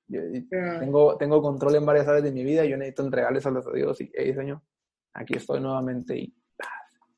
[0.08, 3.66] Yo, tengo, tengo control en varias áreas de mi vida, yo necesito entregarles a los
[3.66, 4.62] a Dios y, hey, Señor,
[5.14, 6.36] aquí estoy nuevamente y,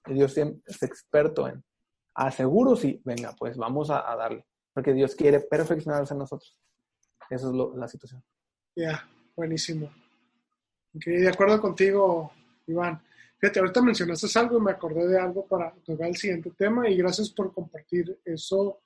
[0.07, 1.63] Dios siempre es experto en,
[2.13, 6.55] aseguro sí, venga, pues vamos a, darle, porque Dios quiere perfeccionarse en nosotros.
[7.27, 8.23] Esa es la situación.
[8.75, 9.03] Ya,
[9.35, 9.89] buenísimo.
[10.93, 12.31] de acuerdo contigo,
[12.67, 13.01] Iván.
[13.39, 16.97] Fíjate, ahorita mencionaste algo y me acordé de algo para tocar el siguiente tema y
[16.97, 18.79] gracias por compartir eso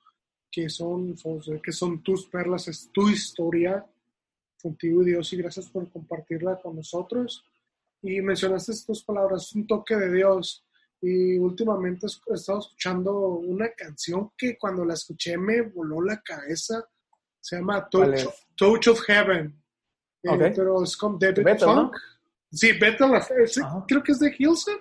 [0.50, 1.14] que son,
[1.62, 3.84] que son tus perlas, es tu historia
[4.60, 7.44] contigo Dios y gracias por compartirla con nosotros.
[8.02, 10.64] Y mencionaste estas palabras, un toque de Dios.
[11.02, 16.84] Y últimamente he estado escuchando una canción que cuando la escuché me voló la cabeza.
[17.40, 19.62] Se llama Touch, of Heaven.
[20.22, 21.96] Eh, pero es con David Funk.
[22.52, 23.12] Sí, Bethel,
[23.86, 24.78] creo que es de Hilson.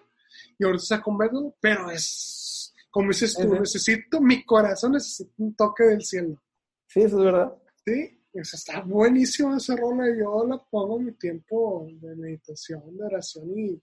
[0.57, 2.58] Y ahorita está con Bethel, pero es
[2.89, 6.41] como dices tú, necesito, mi corazón necesita un toque del cielo.
[6.87, 7.53] Sí, eso es verdad.
[7.85, 10.05] Sí, está buenísimo esa rola.
[10.17, 13.81] Yo la pongo en mi tiempo de meditación, de oración y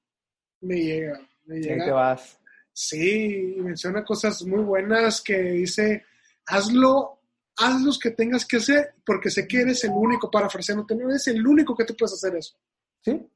[0.63, 1.21] me llega.
[1.45, 1.85] Me llega.
[1.85, 2.41] ¿Qué vas?
[2.73, 6.05] Sí, menciona cosas muy buenas que dice,
[6.47, 7.21] hazlo,
[7.57, 11.09] haz los que tengas que hacer porque sé que eres el único, para parafraseándote, no
[11.09, 12.59] eres el único que tú puedes hacer eso.
[13.01, 13.31] Sí,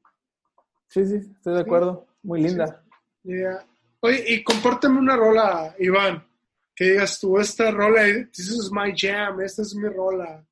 [0.89, 2.07] sí, sí, estoy de acuerdo.
[2.23, 2.85] Muy linda.
[4.03, 6.27] Oye, y compárteme una rola, Iván,
[6.75, 10.43] que digas tú, esta rola, this is my jam, esta es mi rola,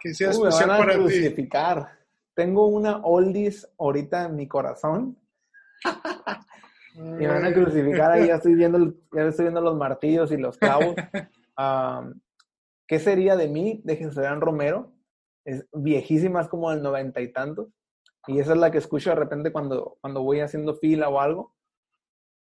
[0.00, 1.98] que sea especial para crucificar.
[2.34, 5.16] Tengo una oldies ahorita en mi corazón.
[6.96, 10.58] me van a crucificar ahí, ya estoy viendo, ya estoy viendo los martillos y los
[10.58, 10.94] clavos.
[12.88, 14.92] ¿Qué sería de mí, de Jesucristo Romero?
[15.44, 17.68] Es viejísima, es como del noventa y tantos.
[18.26, 21.54] Y esa es la que escucho de repente cuando, cuando voy haciendo fila o algo.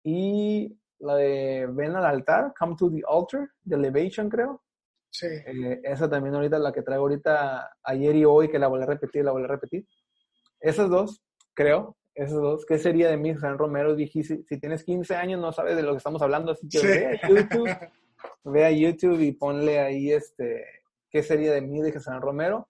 [0.09, 4.63] Y la de Ven al altar, Come to the Altar, de Elevation, creo.
[5.11, 5.27] Sí.
[5.27, 8.87] Eh, esa también ahorita, la que traigo ahorita ayer y hoy, que la volví a
[8.87, 9.85] repetir, la volví a repetir.
[10.61, 11.21] Esas dos,
[11.53, 12.65] creo, esas dos.
[12.65, 13.95] ¿Qué sería de mí, San Romero?
[13.95, 17.19] Dije, si, tienes 15 años no sabes de lo que estamos hablando, así que ve
[17.21, 17.69] a YouTube,
[18.45, 20.63] ve a YouTube y ponle ahí este,
[21.09, 22.69] ¿qué sería de mí, de San Romero?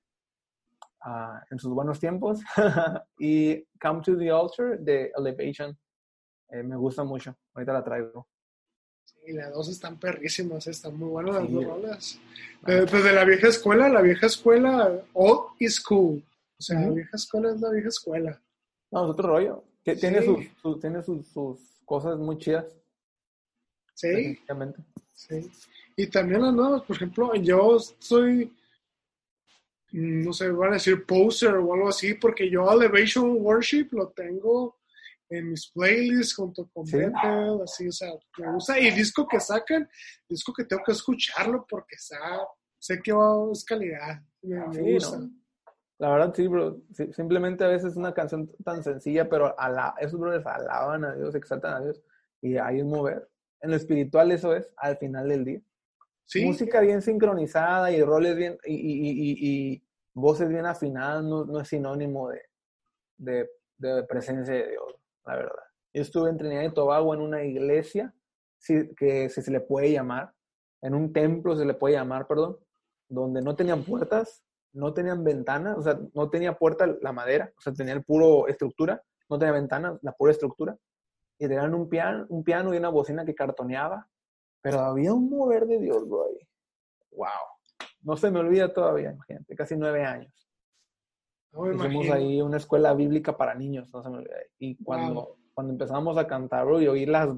[1.02, 2.40] Ah, en sus buenos tiempos.
[3.20, 5.78] y Come to the Altar de Elevation.
[6.50, 7.36] Eh, me gusta mucho.
[7.54, 8.28] Ahorita la traigo.
[9.04, 12.20] Sí, las dos están perrísimas, están muy buenas las dos rolas.
[12.62, 16.24] pues de la vieja escuela, la vieja escuela, old is cool.
[16.60, 18.42] O sea, la vieja escuela es la vieja escuela.
[18.92, 19.64] No, es otro rollo.
[19.84, 21.28] Tiene, sus, tiene sus,
[21.86, 22.66] cosas muy chidas.
[23.94, 24.38] Sí.
[25.14, 25.50] Sí.
[25.96, 28.54] Y también las nuevas, por ejemplo, yo soy,
[29.92, 34.78] no sé, van a decir poser o algo así, porque yo Elevation Worship lo tengo
[35.30, 36.98] en mis playlists junto con ¿Sí?
[37.64, 38.80] así, o sea, me gusta.
[38.80, 39.90] Y el disco que sacan,
[40.28, 42.18] disco que tengo que escucharlo porque está,
[42.80, 45.20] sé que va, es calidad, me, gusta.
[46.00, 46.80] La verdad, sí, bro.
[47.12, 49.56] simplemente a veces es una canción tan sencilla, pero
[50.00, 52.02] esos brothers alaban a Dios, exaltan a Dios.
[52.42, 53.28] Y hay un mover.
[53.62, 55.62] En lo espiritual eso es, al final del día.
[56.26, 56.46] ¿Sí?
[56.46, 59.82] Música bien sincronizada y roles bien, y,
[60.14, 62.30] voces bien afinadas no, es sinónimo
[63.18, 64.96] de, de, presencia de Dios,
[65.28, 65.64] la verdad.
[65.94, 68.14] Yo estuve en Trinidad y Tobago en una iglesia,
[68.98, 70.34] que se le puede llamar,
[70.82, 72.58] en un templo se le puede llamar, perdón,
[73.10, 77.62] donde no tenían puertas, no tenían ventanas, o sea, no tenía puerta la madera, o
[77.62, 80.78] sea, tenía el puro estructura, no tenía ventanas, la pura estructura.
[81.40, 84.08] Y tenían un piano, un piano y una bocina que cartoneaba,
[84.62, 86.26] pero había un mover de Dios, bro.
[87.12, 87.28] Wow.
[88.02, 90.47] No se me olvida todavía, imagínate, casi nueve años.
[91.58, 94.36] No Hicimos ahí una escuela bíblica para niños, no se me olvida.
[94.60, 97.30] Y cuando, cuando empezamos a cantar, bro, y oír las,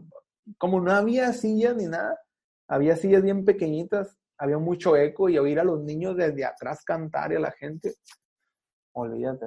[0.57, 2.19] como no había sillas ni nada,
[2.67, 7.31] había sillas bien pequeñitas, había mucho eco y oír a los niños desde atrás cantar
[7.31, 7.95] y a la gente,
[8.93, 9.45] olvídate.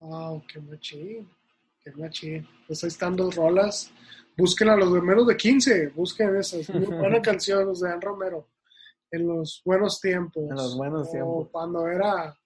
[0.00, 1.30] Wow, qué machín,
[1.80, 2.46] qué machín.
[2.66, 3.90] Pues ahí están dos rolas.
[4.36, 6.68] Busquen a los menos de 15, busquen esas.
[6.70, 8.48] Muy buena canción, los de Dan Romero.
[9.10, 10.42] En los buenos tiempos.
[10.50, 11.48] En los buenos tiempos.
[11.50, 12.36] Cuando era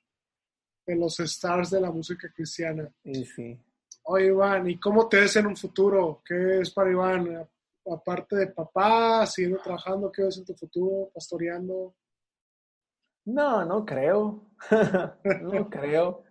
[0.89, 2.91] de los stars de la música cristiana.
[3.05, 3.61] Y sí.
[4.05, 6.23] Oye, Iván, ¿y cómo te ves en un futuro?
[6.25, 7.47] ¿Qué es para Iván?
[7.91, 11.95] aparte de papá, siguiendo trabajando, ¿qué ves en tu futuro, pastoreando?
[13.25, 14.51] No, no creo.
[15.43, 16.25] no creo.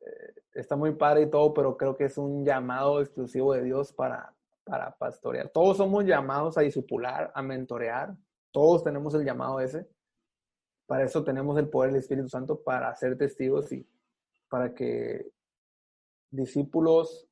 [0.00, 3.92] Eh, está muy padre y todo, pero creo que es un llamado exclusivo de Dios
[3.92, 5.50] para, para pastorear.
[5.50, 8.16] Todos somos llamados a discipular, a mentorear.
[8.50, 9.88] Todos tenemos el llamado ese.
[10.86, 13.86] Para eso tenemos el poder del Espíritu Santo para ser testigos y
[14.48, 15.30] para que
[16.30, 17.28] discípulos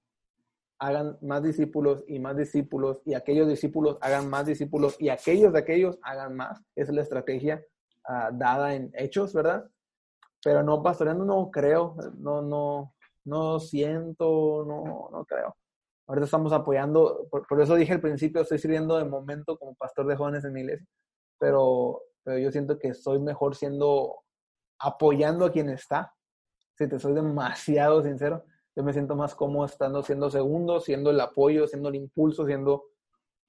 [0.78, 5.58] hagan más discípulos y más discípulos y aquellos discípulos hagan más discípulos y aquellos de
[5.58, 6.58] aquellos hagan más.
[6.74, 7.62] Esa es la estrategia
[8.08, 9.68] ah, dada en hechos, ¿verdad?
[10.42, 12.94] Pero no, pastoreando no creo, no, no,
[13.24, 15.54] no siento, no, no creo.
[16.06, 20.16] Ahorita estamos apoyando, por, eso dije al principio, estoy sirviendo de momento como pastor de
[20.16, 20.86] jóvenes en mi iglesia,
[21.38, 24.22] pero, pero yo siento que soy mejor siendo,
[24.78, 26.14] apoyando a quien está,
[26.78, 28.44] si te soy demasiado sincero,
[28.76, 32.84] yo me siento más cómodo estando siendo segundo, siendo el apoyo, siendo el impulso, siendo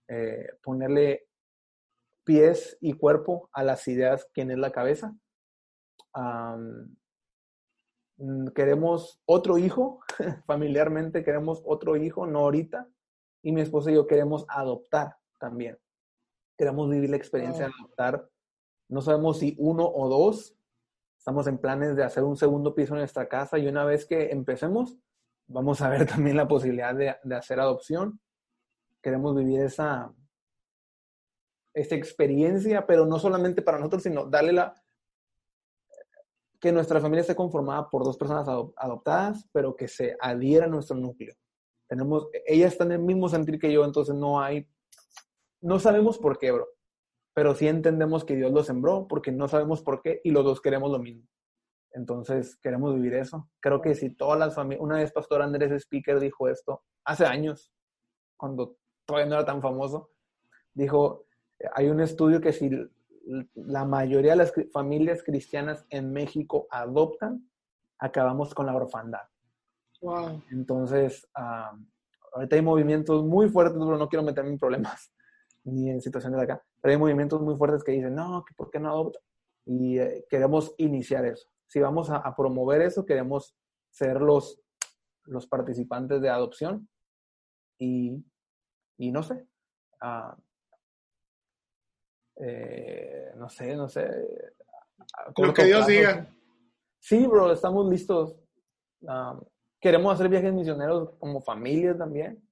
[0.07, 1.27] eh, ponerle
[2.23, 5.15] pies y cuerpo a las ideas quien es la cabeza.
[8.17, 9.99] Mm, queremos otro hijo,
[10.47, 12.89] familiarmente queremos otro hijo, no ahorita,
[13.43, 15.77] y mi esposa y yo queremos adoptar también.
[16.57, 18.30] Queremos vivir la experiencia de adoptar.
[18.92, 20.54] No sabemos si uno o dos.
[21.18, 24.32] Estamos en planes de hacer un segundo piso en nuestra casa y una vez que
[24.32, 24.98] empecemos,
[25.48, 28.20] vamos a ver también la posibilidad de, hacer adopción.
[29.02, 30.14] Queremos vivir esa,
[31.74, 34.76] esa experiencia, pero no solamente para nosotros, sino darle la,
[36.60, 40.98] que nuestra familia esté conformada por dos personas adoptadas, pero que se adhiera a nuestro
[40.98, 41.34] núcleo.
[41.88, 44.68] Tenemos, ellas están en el mismo sentir que yo, entonces no hay,
[45.62, 46.68] no sabemos por qué, bro,
[47.34, 50.61] pero sí entendemos que Dios lo sembró, porque no sabemos por qué y los dos
[50.61, 51.27] queremos lo mismo.
[51.93, 53.49] Entonces, queremos vivir eso.
[53.59, 57.71] Creo que si todas las familias, una vez Pastor Andrés Speaker dijo esto, hace años,
[58.38, 60.11] cuando todavía no era tan famoso,
[60.73, 61.25] dijo,
[61.73, 62.69] hay un estudio que si
[63.55, 67.49] la mayoría de las familias cristianas en México adoptan,
[67.99, 69.21] acabamos con la orfandad.
[70.01, 70.41] Wow.
[70.49, 71.29] Entonces,
[72.34, 75.13] ahorita hay movimientos muy fuertes, pero no quiero meterme en problemas
[75.64, 78.80] ni en situaciones de acá, pero hay movimientos muy fuertes que dicen, no, ¿por qué
[78.80, 79.22] no adoptan?
[79.66, 83.55] Y eh, queremos iniciar eso si vamos a, promover eso, queremos
[83.89, 84.62] ser los,
[85.24, 86.89] los participantes de adopción
[87.78, 88.22] y,
[88.97, 89.47] no sé,
[92.41, 94.05] eh, no sé, no sé.
[95.38, 96.30] Lo que Dios diga.
[96.99, 98.36] Sí, bro, estamos listos.
[99.07, 99.39] Ah,
[99.80, 102.45] queremos hacer viajes misioneros como familia también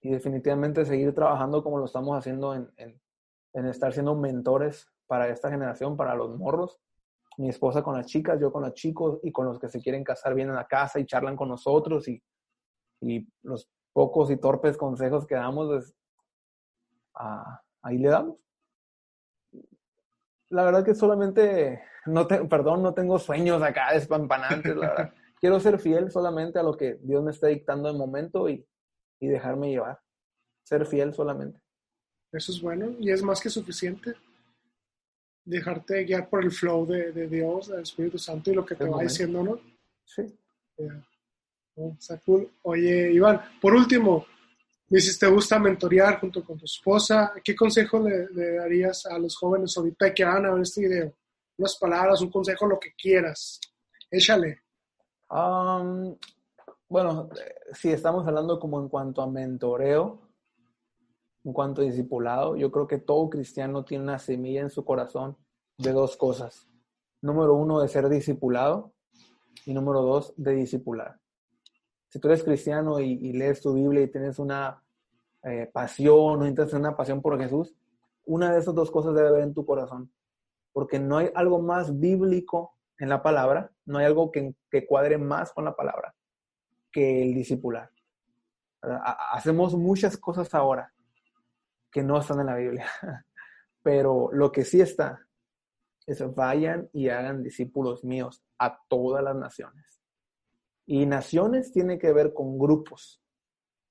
[0.00, 5.50] y definitivamente seguir trabajando como lo estamos haciendo en, en estar siendo mentores para esta
[5.50, 6.80] generación, para los morros
[7.38, 10.02] mi esposa con las chicas, yo con los chicos y con los que se quieren
[10.02, 12.22] casar vienen a casa y charlan con nosotros y,
[13.42, 15.94] los pocos y torpes consejos que damos, pues,
[17.82, 18.36] ahí le damos.
[20.50, 25.14] La verdad que solamente, no perdón, no tengo sueños acá despampanantes, la verdad.
[25.40, 28.66] Quiero ser fiel solamente a lo que Dios me está dictando en momento y,
[29.20, 30.00] y dejarme llevar.
[30.64, 31.60] Ser fiel solamente.
[32.32, 34.14] Eso es bueno y es más que suficiente
[35.44, 38.84] dejarte guiar por el flow de, de Dios, del Espíritu Santo y lo que te
[38.84, 39.60] va diciendo, ¿no?
[40.04, 40.22] Sí.
[42.62, 44.26] Oye, Iván, por último,
[44.88, 47.32] dices, te gusta mentorear junto con tu esposa.
[47.42, 51.14] ¿Qué consejo le, darías a los jóvenes ahorita que van a ver este video?
[51.56, 53.60] Unas palabras, un consejo, lo que quieras.
[54.10, 54.62] Échale.
[55.30, 56.16] Um,
[56.88, 57.28] bueno,
[57.72, 60.20] si estamos hablando como en cuanto a mentoreo,
[61.44, 65.36] en cuanto a discipulado, yo creo que todo cristiano tiene una semilla en su corazón
[65.76, 66.66] de dos cosas.
[67.20, 68.94] Número uno, de ser discipulado
[69.66, 71.20] y número dos, de discipular.
[72.08, 74.82] Si tú eres cristiano y, lees tu Biblia y tienes una
[75.42, 77.74] eh, pasión o intentas una pasión por Jesús,
[78.24, 80.10] una de esas dos cosas debe haber en tu corazón.
[80.72, 85.52] Porque no hay algo más bíblico en la palabra, no hay algo que cuadre más
[85.52, 86.14] con la palabra
[86.98, 87.90] el discipular.
[89.32, 90.92] Hacemos muchas cosas ahora
[91.90, 92.86] que no están en la Biblia,
[93.82, 95.26] pero lo que sí está
[96.06, 100.00] es vayan y hagan discípulos míos a todas las naciones.
[100.86, 103.20] Y naciones tiene que ver con grupos,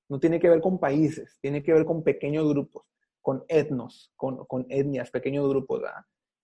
[0.08, 2.84] no tiene que ver con países, tiene que ver con pequeños grupos,
[3.20, 5.82] con etnos, con, con etnias, pequeños grupos.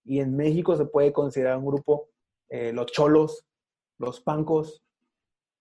[0.04, 2.10] Y en México se puede considerar un grupo
[2.48, 3.44] eh, los cholos,
[3.98, 4.83] los pancos,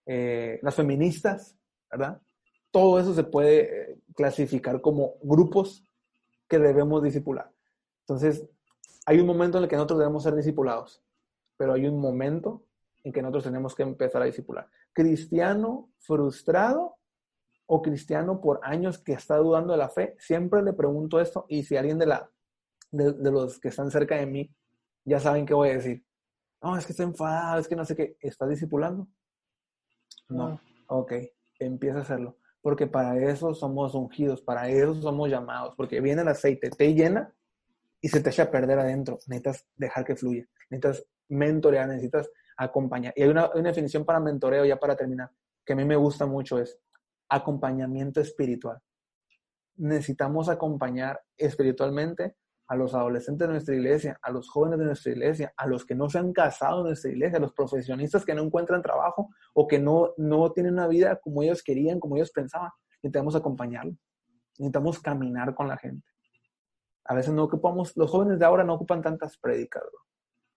[0.05, 1.57] eh, las feministas,
[1.89, 2.21] ¿verdad?
[2.71, 5.83] Todo eso se puede eh, clasificar como grupos
[6.47, 7.51] que debemos discipular.
[8.01, 8.45] Entonces,
[9.05, 11.01] hay un momento en el que nosotros debemos ser discipulados,
[11.57, 12.65] pero hay un momento
[13.03, 14.67] en que nosotros tenemos que empezar a discipular.
[14.93, 16.97] Cristiano frustrado
[17.65, 21.63] o cristiano por años que está dudando de la fe, siempre le pregunto esto y
[21.63, 22.29] si alguien de, la,
[22.91, 24.53] de, los que están cerca de mí
[25.05, 26.03] ya saben qué voy a decir.
[26.61, 28.17] No, es que estoy enfadado, es que no sé qué.
[28.21, 29.07] ¿Estás discipulando?
[30.29, 30.47] No.
[30.47, 30.61] Ah.
[30.87, 31.13] Ok,
[31.59, 32.37] empieza a hacerlo.
[32.61, 35.75] Porque para eso somos ungidos, para eso somos llamados.
[35.75, 37.33] Porque viene el aceite, te llena
[38.01, 39.19] y se te echa a perder adentro.
[39.27, 40.45] Necesitas dejar que fluya.
[40.69, 43.13] Necesitas mentorear, necesitas acompañar.
[43.15, 45.31] Y hay una, una definición para mentoreo, ya para terminar,
[45.65, 46.77] que a mí me gusta mucho, es
[47.29, 48.79] acompañamiento espiritual.
[49.75, 52.35] Necesitamos acompañar espiritualmente
[52.67, 55.95] a los adolescentes de nuestra iglesia, a los jóvenes de nuestra iglesia, a los que
[55.95, 59.67] no se han casado en nuestra iglesia, a los profesionistas que no encuentran trabajo o
[59.67, 62.71] que no, no tienen una vida como ellos querían, como ellos pensaban.
[63.01, 63.97] Necesitamos acompañarlos.
[64.57, 66.07] Necesitamos caminar con la gente.
[67.05, 69.83] A veces no ocupamos, los jóvenes de ahora no ocupan tantas prédicas,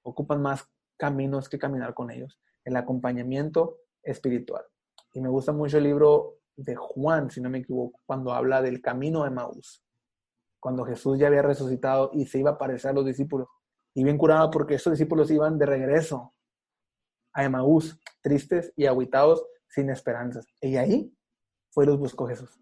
[0.02, 2.38] ocupan más caminos que caminar con ellos.
[2.64, 4.64] El acompañamiento espiritual.
[5.12, 8.80] Y me gusta mucho el libro de Juan, si no me equivoco, cuando habla del
[8.80, 9.85] camino de Maús
[10.66, 13.46] cuando Jesús ya había resucitado y se iba a aparecer a los discípulos.
[13.94, 16.34] Y bien curado porque esos discípulos iban de regreso
[17.32, 20.44] a Emaús, tristes y aguitados, sin esperanzas.
[20.60, 21.14] Y ahí
[21.70, 22.58] fue los buscó Jesús.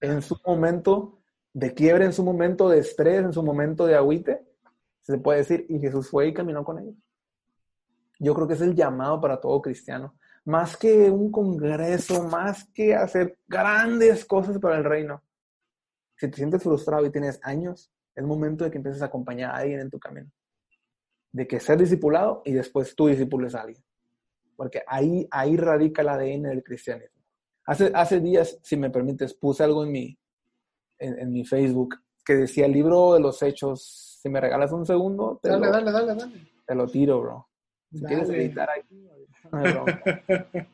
[0.00, 4.46] En su momento de quiebre, en su momento de estrés, en su momento de agüite,
[5.00, 6.94] se puede decir, y Jesús fue y caminó con ellos.
[8.20, 10.14] Yo creo que es el llamado para todo cristiano.
[10.44, 15.20] Más que un congreso, más que hacer grandes cosas para el reino,
[16.24, 19.58] si te sientes frustrado y tienes años, es momento de que empieces a acompañar a
[19.58, 20.30] alguien en tu camino.
[21.32, 23.82] De que ser discipulado y después tú discipules a alguien.
[24.56, 27.20] Porque ahí, ahí radica el ADN del cristianismo.
[27.66, 30.18] Hace, hace días, si me permites, puse algo en mi,
[30.98, 34.20] en, mi Facebook que decía el libro de los hechos.
[34.22, 36.32] Si me regalas un segundo, te dale, lo, dale, dale, dale.
[36.66, 37.48] Te lo tiro, bro.
[37.90, 39.08] Si quieres editar aquí,
[39.50, 39.84] no,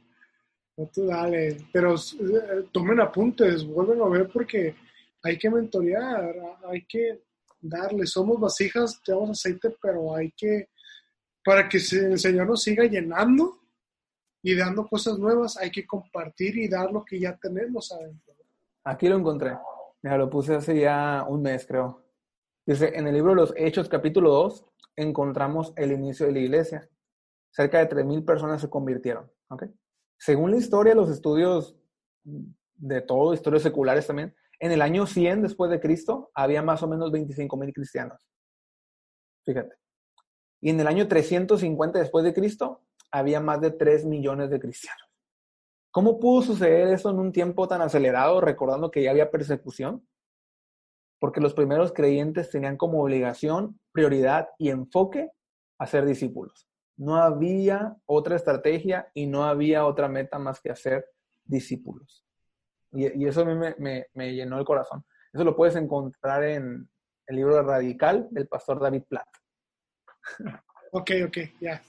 [0.77, 1.57] no tú dale.
[1.73, 4.75] Pero eh, tomen apuntes, vuelven a ver porque
[5.23, 6.35] hay que mentorear,
[6.68, 7.23] hay que
[7.61, 10.71] darle, somos vasijas, tenemos aceite, pero hay que,
[11.45, 13.59] para que el Señor nos siga llenando
[14.43, 18.35] y dando cosas nuevas, hay que compartir y dar lo que ya tenemos adentro.
[18.85, 19.57] Aquí lo encontré,
[20.03, 22.03] Mira, lo puse hace ya un mes, creo.
[22.64, 24.64] Dice, en el libro de los Hechos, capítulo 2,
[24.97, 26.89] encontramos el inicio de la iglesia.
[27.51, 29.31] Cerca de 3.000 personas se convirtieron.
[29.49, 29.68] ¿okay?
[30.16, 31.77] Según la historia, los estudios
[32.23, 36.89] de todo, historias seculares también, en el año 100 después de Cristo había más o
[36.89, 38.21] menos 25 mil cristianos.
[39.45, 39.75] Fíjate.
[40.61, 45.09] Y en el año 350 después de Cristo había más de 3 millones de cristianos.
[45.91, 50.07] ¿Cómo pudo suceder eso en un tiempo tan acelerado, recordando que ya había persecución?
[51.19, 55.31] Porque los primeros creyentes tenían como obligación, prioridad y enfoque
[55.79, 56.69] a ser discípulos.
[56.97, 61.07] No había otra estrategia y no había otra meta más que hacer
[61.45, 62.25] discípulos.
[62.93, 65.05] Y, eso a mí me, me, llenó el corazón.
[65.32, 66.88] Eso lo puedes encontrar en
[67.26, 69.28] el libro Radical del pastor David Platt.
[70.93, 71.80] Ok, ok, ya.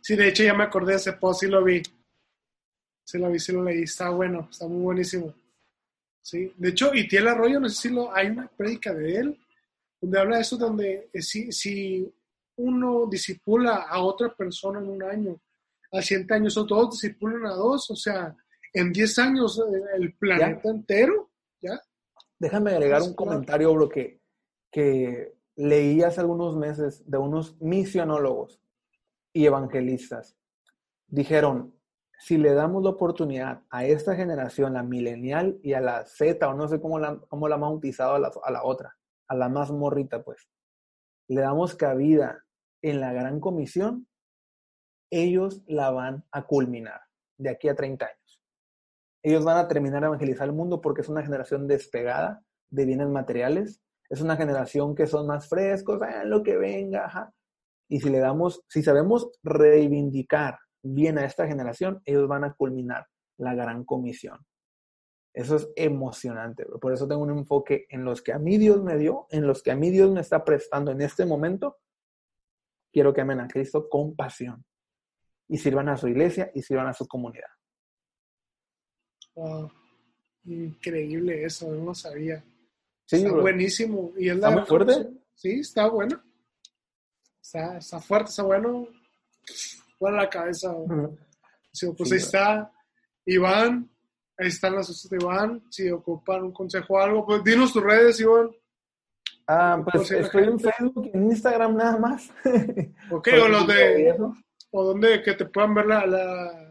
[0.00, 1.82] Sí, de hecho ya me acordé de ese post y lo vi.
[3.04, 3.82] Sí lo vi, sí lo leí.
[3.82, 5.34] Está bueno, está muy buenísimo.
[6.22, 9.40] Sí, de hecho, y tiene Arroyo, no sé si lo, hay una prédica de él,
[10.00, 12.10] donde habla de eso, donde eh, si, si
[12.56, 15.40] uno disipula a otra persona en un año,
[15.92, 18.36] a 100 años, o todos disipulan a dos, o sea,
[18.72, 21.80] en 10 años eh, el planeta entero, ¿ya?
[22.38, 24.20] Déjame agregar un comentario, bro, que,
[24.70, 28.60] que leí hace algunos meses de unos misionólogos
[29.32, 30.36] y evangelistas.
[31.06, 31.74] dijeron,
[32.20, 36.54] si le damos la oportunidad a esta generación, la milenial y a la Z, o
[36.54, 38.96] no sé cómo la, cómo la han bautizado a la, a la otra,
[39.28, 40.48] a la más morrita, pues,
[41.28, 42.44] le damos cabida
[42.82, 44.08] en la gran comisión,
[45.10, 47.00] ellos la van a culminar
[47.36, 48.17] de aquí a 30 años.
[49.22, 53.08] Ellos van a terminar de evangelizar el mundo porque es una generación despegada de bienes
[53.08, 57.32] materiales, es una generación que son más frescos, ah, lo que venga.
[57.88, 63.06] Y si le damos, si sabemos reivindicar bien a esta generación, ellos van a culminar
[63.38, 64.38] la gran comisión.
[65.34, 66.64] Eso es emocionante.
[66.80, 69.62] Por eso tengo un enfoque en los que a mí Dios me dio, en los
[69.62, 71.76] que a mí Dios me está prestando en este momento.
[72.92, 74.64] Quiero que amen a Cristo con pasión
[75.46, 77.57] y sirvan a su iglesia y sirvan a su comunidad.
[79.38, 79.70] Wow.
[80.46, 82.42] Increíble eso, no lo sabía.
[83.06, 83.42] Sí, está bro.
[83.42, 84.12] buenísimo.
[84.18, 85.08] ¿Y es ¿Está la- muy fuerte?
[85.34, 86.20] Sí, está bueno.
[87.40, 88.88] Está, está fuerte, está bueno.
[90.00, 90.74] Buena la cabeza.
[91.72, 92.26] Sí, pues Sí, ahí bro.
[92.26, 92.72] está
[93.26, 93.90] Iván.
[94.38, 95.62] Ahí están las cosas de Iván.
[95.70, 98.50] Si ocupan un consejo o algo, pues dinos tus redes, Iván.
[99.46, 102.30] Ah, pues estoy en Facebook y en Instagram nada más.
[103.10, 104.14] Ok, o los de.
[104.70, 106.67] O donde que te puedan ver la, la,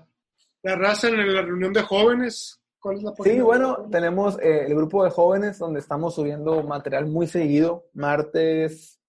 [0.63, 2.61] la raza en la reunión de jóvenes.
[2.79, 7.07] ¿Cuál es la Sí, bueno, tenemos eh, el grupo de jóvenes donde estamos subiendo material
[7.07, 8.99] muy seguido, martes,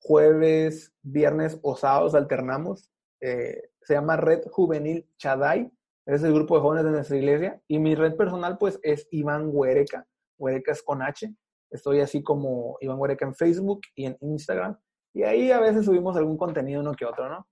[0.00, 2.90] jueves, viernes o sábados alternamos.
[3.20, 5.70] Eh, se llama Red Juvenil Chadai,
[6.06, 7.60] es el grupo de jóvenes de nuestra iglesia.
[7.68, 10.06] Y mi red personal pues es Iván Huereca,
[10.38, 11.34] Huereca es con H.
[11.70, 14.78] Estoy así como Iván Huereca en Facebook y en Instagram.
[15.12, 17.46] Y ahí a veces subimos algún contenido uno que otro, ¿no?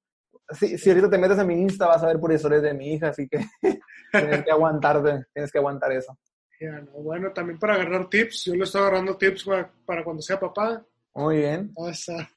[0.50, 2.94] Si, si ahorita te metes en mi Insta vas a ver por historias de mi
[2.94, 3.44] hija, así que
[4.12, 6.16] tienes que aguantarte, tienes que aguantar eso.
[6.60, 8.44] No, bueno, también para agarrar tips.
[8.46, 10.84] Yo le estoy agarrando tips para, para cuando sea papá.
[11.14, 12.30] Muy bien, está.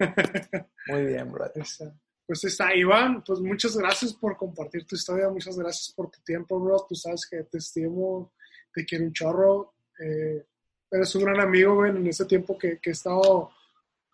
[0.87, 1.61] muy bien, brother.
[1.61, 1.93] Está.
[2.25, 6.59] Pues está, Iván, pues muchas gracias por compartir tu historia, muchas gracias por tu tiempo,
[6.59, 6.85] bro.
[6.87, 8.33] Tú sabes que te estimo,
[8.71, 9.73] te quiero un chorro.
[9.99, 10.45] eh,
[10.91, 13.49] eres un gran amigo, güey, en ese tiempo que, que he estado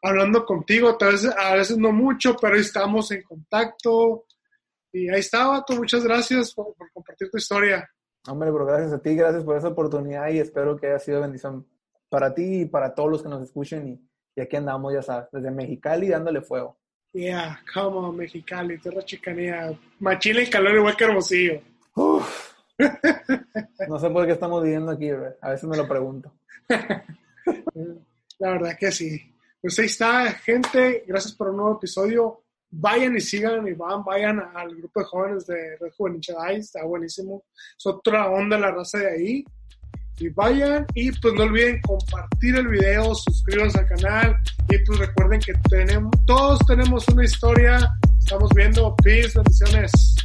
[0.05, 0.97] hablando contigo.
[0.97, 4.25] Tal vez, a veces no mucho, pero estamos en contacto.
[4.91, 5.75] Y ahí está, vato.
[5.75, 7.89] Muchas gracias por, por compartir tu historia.
[8.27, 11.67] Hombre, bro, gracias a ti, gracias por esa oportunidad y espero que haya sido bendición
[12.09, 13.87] para ti y para todos los que nos escuchen.
[13.87, 16.77] Y, y aquí andamos, ya sabes, desde Mexicali dándole fuego.
[17.13, 19.77] Yeah, come on, Mexicali, tierra chicanía.
[19.99, 21.61] Machila y calor igual que Hermosillo.
[21.95, 22.55] Uf.
[23.87, 25.33] No sé por qué estamos viviendo aquí, bro.
[25.41, 26.33] A veces me lo pregunto.
[28.39, 29.34] La verdad que sí.
[29.65, 31.03] Pues ahí está, gente.
[31.07, 32.43] Gracias por un nuevo episodio.
[32.69, 36.21] Vayan y sigan y van, vayan al grupo de jóvenes de Red Juvenil.
[36.51, 37.45] Está buenísimo.
[37.75, 39.45] Es otra onda la raza de ahí.
[40.19, 44.37] Y vayan y pues no olviden compartir el video, suscríbanse al canal
[44.69, 47.91] y pues recuerden que tenemos, todos tenemos una historia.
[48.19, 48.95] Estamos viendo.
[48.97, 50.15] Peace, bendiciones.